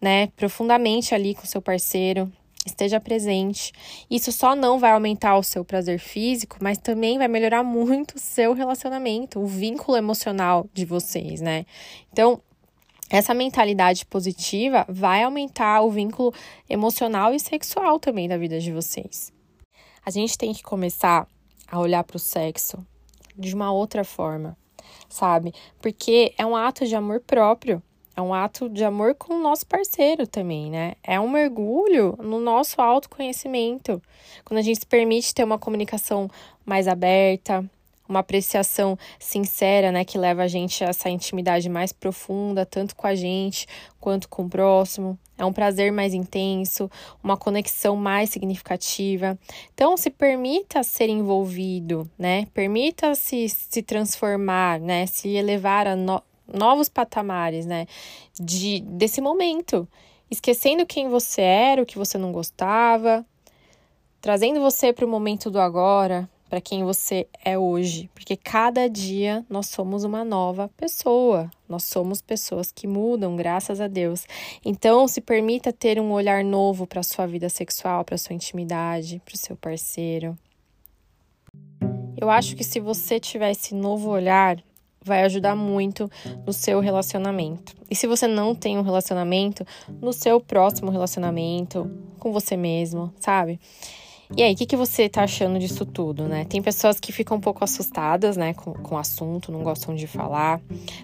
né, 0.00 0.26
profundamente 0.36 1.14
ali 1.14 1.34
com 1.34 1.46
seu 1.46 1.62
parceiro. 1.62 2.30
Esteja 2.66 3.00
presente. 3.00 3.72
Isso 4.10 4.30
só 4.32 4.54
não 4.54 4.78
vai 4.78 4.90
aumentar 4.90 5.36
o 5.38 5.42
seu 5.42 5.64
prazer 5.64 5.98
físico, 5.98 6.58
mas 6.60 6.76
também 6.76 7.16
vai 7.16 7.28
melhorar 7.28 7.62
muito 7.62 8.16
o 8.16 8.18
seu 8.18 8.52
relacionamento, 8.52 9.40
o 9.40 9.46
vínculo 9.46 9.96
emocional 9.96 10.68
de 10.74 10.84
vocês, 10.84 11.40
né? 11.40 11.64
Então, 12.12 12.42
essa 13.08 13.32
mentalidade 13.32 14.04
positiva 14.06 14.84
vai 14.88 15.22
aumentar 15.22 15.80
o 15.82 15.90
vínculo 15.90 16.34
emocional 16.68 17.34
e 17.34 17.40
sexual 17.40 17.98
também 17.98 18.28
da 18.28 18.36
vida 18.36 18.60
de 18.60 18.70
vocês. 18.70 19.32
A 20.04 20.10
gente 20.10 20.36
tem 20.36 20.52
que 20.52 20.62
começar 20.62 21.26
a 21.66 21.78
olhar 21.78 22.04
para 22.04 22.16
o 22.16 22.20
sexo 22.20 22.86
de 23.36 23.54
uma 23.54 23.72
outra 23.72 24.04
forma, 24.04 24.56
sabe? 25.08 25.54
Porque 25.80 26.34
é 26.36 26.44
um 26.44 26.56
ato 26.56 26.86
de 26.86 26.94
amor 26.94 27.20
próprio, 27.20 27.82
é 28.16 28.20
um 28.20 28.34
ato 28.34 28.68
de 28.68 28.84
amor 28.84 29.14
com 29.14 29.34
o 29.34 29.42
nosso 29.42 29.66
parceiro 29.66 30.26
também, 30.26 30.70
né? 30.70 30.94
É 31.02 31.18
um 31.18 31.30
mergulho 31.30 32.18
no 32.22 32.40
nosso 32.40 32.80
autoconhecimento. 32.80 34.02
Quando 34.44 34.58
a 34.58 34.62
gente 34.62 34.80
se 34.80 34.86
permite 34.86 35.34
ter 35.34 35.44
uma 35.44 35.58
comunicação 35.58 36.28
mais 36.64 36.86
aberta, 36.86 37.64
uma 38.10 38.20
apreciação 38.20 38.98
sincera, 39.18 39.92
né, 39.92 40.04
que 40.04 40.18
leva 40.18 40.42
a 40.42 40.48
gente 40.48 40.84
a 40.84 40.88
essa 40.88 41.08
intimidade 41.08 41.68
mais 41.68 41.92
profunda, 41.92 42.66
tanto 42.66 42.96
com 42.96 43.06
a 43.06 43.14
gente 43.14 43.66
quanto 44.00 44.28
com 44.28 44.42
o 44.42 44.48
próximo. 44.50 45.18
É 45.40 45.44
um 45.46 45.54
prazer 45.54 45.90
mais 45.90 46.12
intenso, 46.12 46.90
uma 47.24 47.34
conexão 47.34 47.96
mais 47.96 48.28
significativa. 48.28 49.38
Então, 49.72 49.96
se 49.96 50.10
permita 50.10 50.82
ser 50.82 51.08
envolvido, 51.08 52.06
né? 52.18 52.46
Permita-se 52.52 53.48
se 53.48 53.82
transformar, 53.82 54.78
né? 54.78 55.06
Se 55.06 55.30
elevar 55.30 55.86
a 55.86 55.96
no 55.96 56.22
novos 56.46 56.90
patamares, 56.90 57.64
né? 57.64 57.86
De, 58.38 58.80
desse 58.80 59.22
momento. 59.22 59.88
Esquecendo 60.30 60.84
quem 60.84 61.08
você 61.08 61.40
era, 61.40 61.82
o 61.82 61.86
que 61.86 61.96
você 61.96 62.18
não 62.18 62.32
gostava, 62.32 63.24
trazendo 64.20 64.60
você 64.60 64.92
para 64.92 65.06
o 65.06 65.08
momento 65.08 65.50
do 65.50 65.58
agora, 65.58 66.28
para 66.50 66.60
quem 66.60 66.82
você 66.82 67.28
é 67.44 67.56
hoje, 67.56 68.10
porque 68.12 68.36
cada 68.36 68.88
dia 68.88 69.46
nós 69.48 69.68
somos 69.68 70.02
uma 70.02 70.24
nova 70.24 70.68
pessoa. 70.76 71.48
Nós 71.68 71.84
somos 71.84 72.20
pessoas 72.20 72.72
que 72.72 72.88
mudam, 72.88 73.36
graças 73.36 73.80
a 73.80 73.86
Deus. 73.86 74.26
Então, 74.64 75.06
se 75.06 75.20
permita 75.20 75.72
ter 75.72 76.00
um 76.00 76.10
olhar 76.10 76.42
novo 76.42 76.88
para 76.88 77.04
sua 77.04 77.24
vida 77.24 77.48
sexual, 77.48 78.04
para 78.04 78.18
sua 78.18 78.34
intimidade, 78.34 79.22
para 79.24 79.34
o 79.36 79.38
seu 79.38 79.56
parceiro. 79.56 80.36
Eu 82.16 82.28
acho 82.28 82.56
que 82.56 82.64
se 82.64 82.80
você 82.80 83.20
tiver 83.20 83.52
esse 83.52 83.72
novo 83.72 84.10
olhar, 84.10 84.60
vai 85.02 85.22
ajudar 85.22 85.54
muito 85.54 86.10
no 86.44 86.52
seu 86.52 86.80
relacionamento. 86.80 87.76
E 87.88 87.94
se 87.94 88.08
você 88.08 88.26
não 88.26 88.56
tem 88.56 88.76
um 88.76 88.82
relacionamento, 88.82 89.64
no 90.02 90.12
seu 90.12 90.40
próximo 90.40 90.90
relacionamento 90.90 91.88
com 92.18 92.32
você 92.32 92.56
mesmo, 92.56 93.14
sabe? 93.20 93.60
E 94.36 94.42
aí, 94.44 94.52
o 94.52 94.56
que, 94.56 94.64
que 94.64 94.76
você 94.76 95.08
tá 95.08 95.24
achando 95.24 95.58
disso 95.58 95.84
tudo, 95.84 96.28
né? 96.28 96.44
Tem 96.44 96.62
pessoas 96.62 97.00
que 97.00 97.10
ficam 97.10 97.36
um 97.36 97.40
pouco 97.40 97.64
assustadas, 97.64 98.36
né, 98.36 98.54
com, 98.54 98.72
com 98.74 98.94
o 98.94 98.98
assunto, 98.98 99.50
não 99.50 99.62
gostam 99.62 99.94
de 99.94 100.06
falar. 100.06 100.60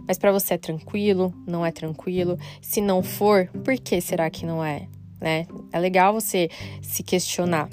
Mas 0.06 0.16
para 0.16 0.30
você 0.30 0.54
é 0.54 0.58
tranquilo? 0.58 1.34
Não 1.46 1.66
é 1.66 1.72
tranquilo? 1.72 2.38
Se 2.62 2.80
não 2.80 3.02
for, 3.02 3.48
por 3.64 3.76
que 3.78 4.00
será 4.00 4.30
que 4.30 4.46
não 4.46 4.64
é? 4.64 4.86
Né? 5.20 5.46
É 5.72 5.78
legal 5.78 6.12
você 6.12 6.48
se 6.80 7.02
questionar, 7.02 7.68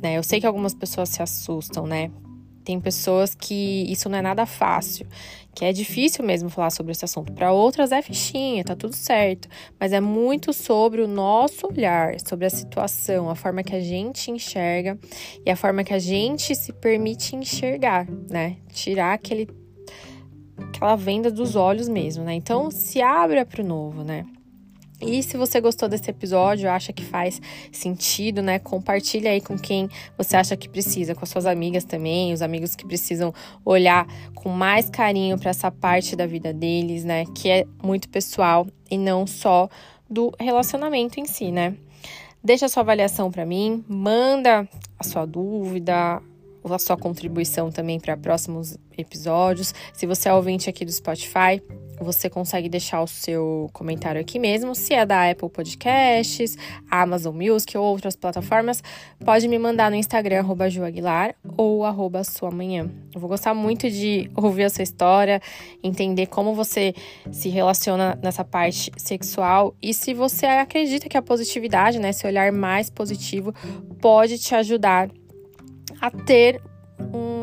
né? 0.00 0.18
Eu 0.18 0.22
sei 0.22 0.40
que 0.40 0.46
algumas 0.46 0.74
pessoas 0.74 1.08
se 1.08 1.20
assustam, 1.20 1.84
né? 1.84 2.10
Tem 2.64 2.80
pessoas 2.80 3.34
que 3.34 3.84
isso 3.90 4.08
não 4.08 4.18
é 4.18 4.22
nada 4.22 4.46
fácil, 4.46 5.06
que 5.54 5.64
é 5.64 5.72
difícil 5.72 6.24
mesmo 6.24 6.48
falar 6.48 6.70
sobre 6.70 6.92
esse 6.92 7.04
assunto. 7.04 7.32
Para 7.32 7.52
outras 7.52 7.92
é 7.92 8.00
fichinha, 8.00 8.64
tá 8.64 8.74
tudo 8.74 8.94
certo, 8.94 9.48
mas 9.78 9.92
é 9.92 10.00
muito 10.00 10.52
sobre 10.52 11.02
o 11.02 11.08
nosso 11.08 11.66
olhar, 11.66 12.18
sobre 12.20 12.46
a 12.46 12.50
situação, 12.50 13.28
a 13.28 13.34
forma 13.34 13.62
que 13.62 13.74
a 13.74 13.80
gente 13.80 14.30
enxerga 14.30 14.98
e 15.44 15.50
a 15.50 15.56
forma 15.56 15.84
que 15.84 15.92
a 15.92 15.98
gente 15.98 16.54
se 16.54 16.72
permite 16.72 17.36
enxergar, 17.36 18.06
né? 18.30 18.56
Tirar 18.72 19.14
aquele 19.14 19.48
aquela 20.56 20.96
venda 20.96 21.30
dos 21.30 21.56
olhos 21.56 21.88
mesmo, 21.88 22.24
né? 22.24 22.34
Então 22.34 22.70
se 22.70 23.02
abra 23.02 23.44
para 23.44 23.62
o 23.62 23.66
novo, 23.66 24.02
né? 24.02 24.24
E 25.02 25.22
se 25.22 25.36
você 25.36 25.60
gostou 25.60 25.88
desse 25.88 26.08
episódio, 26.10 26.70
acha 26.70 26.92
que 26.92 27.04
faz 27.04 27.40
sentido, 27.72 28.40
né? 28.40 28.58
Compartilha 28.58 29.30
aí 29.30 29.40
com 29.40 29.58
quem 29.58 29.88
você 30.16 30.36
acha 30.36 30.56
que 30.56 30.68
precisa, 30.68 31.14
com 31.14 31.24
as 31.24 31.28
suas 31.28 31.44
amigas 31.44 31.84
também, 31.84 32.32
os 32.32 32.40
amigos 32.40 32.76
que 32.76 32.86
precisam 32.86 33.34
olhar 33.64 34.06
com 34.34 34.48
mais 34.48 34.88
carinho 34.88 35.38
para 35.38 35.50
essa 35.50 35.70
parte 35.70 36.14
da 36.14 36.26
vida 36.26 36.52
deles, 36.52 37.04
né? 37.04 37.24
Que 37.34 37.50
é 37.50 37.66
muito 37.82 38.08
pessoal 38.08 38.66
e 38.90 38.96
não 38.96 39.26
só 39.26 39.68
do 40.08 40.32
relacionamento 40.38 41.18
em 41.18 41.26
si, 41.26 41.50
né? 41.50 41.74
Deixa 42.44 42.66
a 42.66 42.68
sua 42.68 42.82
avaliação 42.82 43.30
para 43.30 43.46
mim, 43.46 43.84
manda 43.88 44.68
a 44.98 45.04
sua 45.04 45.24
dúvida, 45.24 46.20
a 46.64 46.78
sua 46.78 46.96
contribuição 46.96 47.70
também 47.70 47.98
para 47.98 48.16
próximos 48.16 48.76
episódios. 48.96 49.74
Se 49.92 50.06
você 50.06 50.28
é 50.28 50.34
ouvinte 50.34 50.68
aqui 50.68 50.84
do 50.84 50.92
Spotify, 50.92 51.62
você 52.02 52.28
consegue 52.28 52.68
deixar 52.68 53.02
o 53.02 53.06
seu 53.06 53.70
comentário 53.72 54.20
aqui 54.20 54.38
mesmo. 54.38 54.74
Se 54.74 54.94
é 54.94 55.06
da 55.06 55.30
Apple 55.30 55.48
Podcasts, 55.48 56.56
Amazon 56.90 57.34
Music 57.34 57.76
ou 57.76 57.84
outras 57.84 58.16
plataformas, 58.16 58.82
pode 59.24 59.48
me 59.48 59.58
mandar 59.58 59.90
no 59.90 59.96
Instagram, 59.96 60.40
arroba 60.40 60.64
Aguilar 60.64 61.34
ou 61.56 61.84
arroba 61.84 62.24
Sua 62.24 62.50
Manhã. 62.50 62.90
Eu 63.14 63.20
vou 63.20 63.28
gostar 63.28 63.54
muito 63.54 63.90
de 63.90 64.30
ouvir 64.36 64.64
a 64.64 64.70
sua 64.70 64.82
história, 64.82 65.40
entender 65.82 66.26
como 66.26 66.54
você 66.54 66.94
se 67.30 67.48
relaciona 67.48 68.18
nessa 68.22 68.44
parte 68.44 68.90
sexual 68.96 69.74
e 69.80 69.94
se 69.94 70.14
você 70.14 70.46
acredita 70.46 71.08
que 71.08 71.16
a 71.16 71.22
positividade, 71.22 71.98
né, 71.98 72.10
esse 72.10 72.26
olhar 72.26 72.52
mais 72.52 72.90
positivo, 72.90 73.54
pode 74.00 74.38
te 74.38 74.54
ajudar 74.54 75.10
a 76.00 76.10
ter 76.10 76.60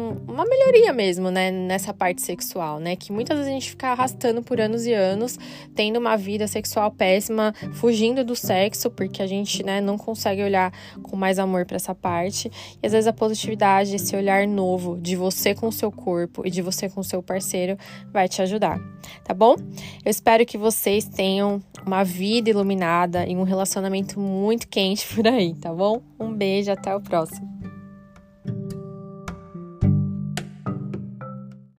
um, 0.09 0.31
uma 0.31 0.45
melhoria 0.45 0.91
mesmo, 0.91 1.29
né, 1.29 1.51
nessa 1.51 1.93
parte 1.93 2.21
sexual, 2.21 2.79
né? 2.79 2.95
Que 2.95 3.11
muitas 3.11 3.37
vezes 3.37 3.51
a 3.51 3.53
gente 3.53 3.69
fica 3.69 3.87
arrastando 3.89 4.41
por 4.41 4.59
anos 4.59 4.85
e 4.85 4.93
anos, 4.93 5.37
tendo 5.75 5.99
uma 5.99 6.17
vida 6.17 6.47
sexual 6.47 6.91
péssima, 6.91 7.53
fugindo 7.73 8.23
do 8.23 8.35
sexo, 8.35 8.89
porque 8.89 9.21
a 9.21 9.27
gente, 9.27 9.63
né, 9.63 9.79
não 9.81 9.97
consegue 9.97 10.43
olhar 10.43 10.73
com 11.03 11.15
mais 11.15 11.39
amor 11.39 11.65
para 11.65 11.75
essa 11.75 11.93
parte. 11.93 12.51
E 12.81 12.85
às 12.85 12.91
vezes 12.91 13.07
a 13.07 13.13
positividade, 13.13 13.95
esse 13.95 14.15
olhar 14.15 14.47
novo 14.47 14.97
de 14.99 15.15
você 15.15 15.53
com 15.53 15.67
o 15.67 15.71
seu 15.71 15.91
corpo 15.91 16.45
e 16.45 16.49
de 16.49 16.61
você 16.61 16.89
com 16.89 17.01
o 17.01 17.03
seu 17.03 17.21
parceiro 17.21 17.77
vai 18.11 18.27
te 18.27 18.41
ajudar, 18.41 18.79
tá 19.23 19.33
bom? 19.33 19.55
Eu 20.03 20.09
espero 20.09 20.45
que 20.45 20.57
vocês 20.57 21.05
tenham 21.05 21.61
uma 21.85 22.03
vida 22.03 22.49
iluminada 22.49 23.25
e 23.25 23.35
um 23.35 23.43
relacionamento 23.43 24.19
muito 24.19 24.67
quente 24.67 25.07
por 25.13 25.27
aí, 25.27 25.53
tá 25.55 25.73
bom? 25.73 26.01
Um 26.19 26.33
beijo, 26.33 26.71
até 26.71 26.95
o 26.95 27.01
próximo. 27.01 27.58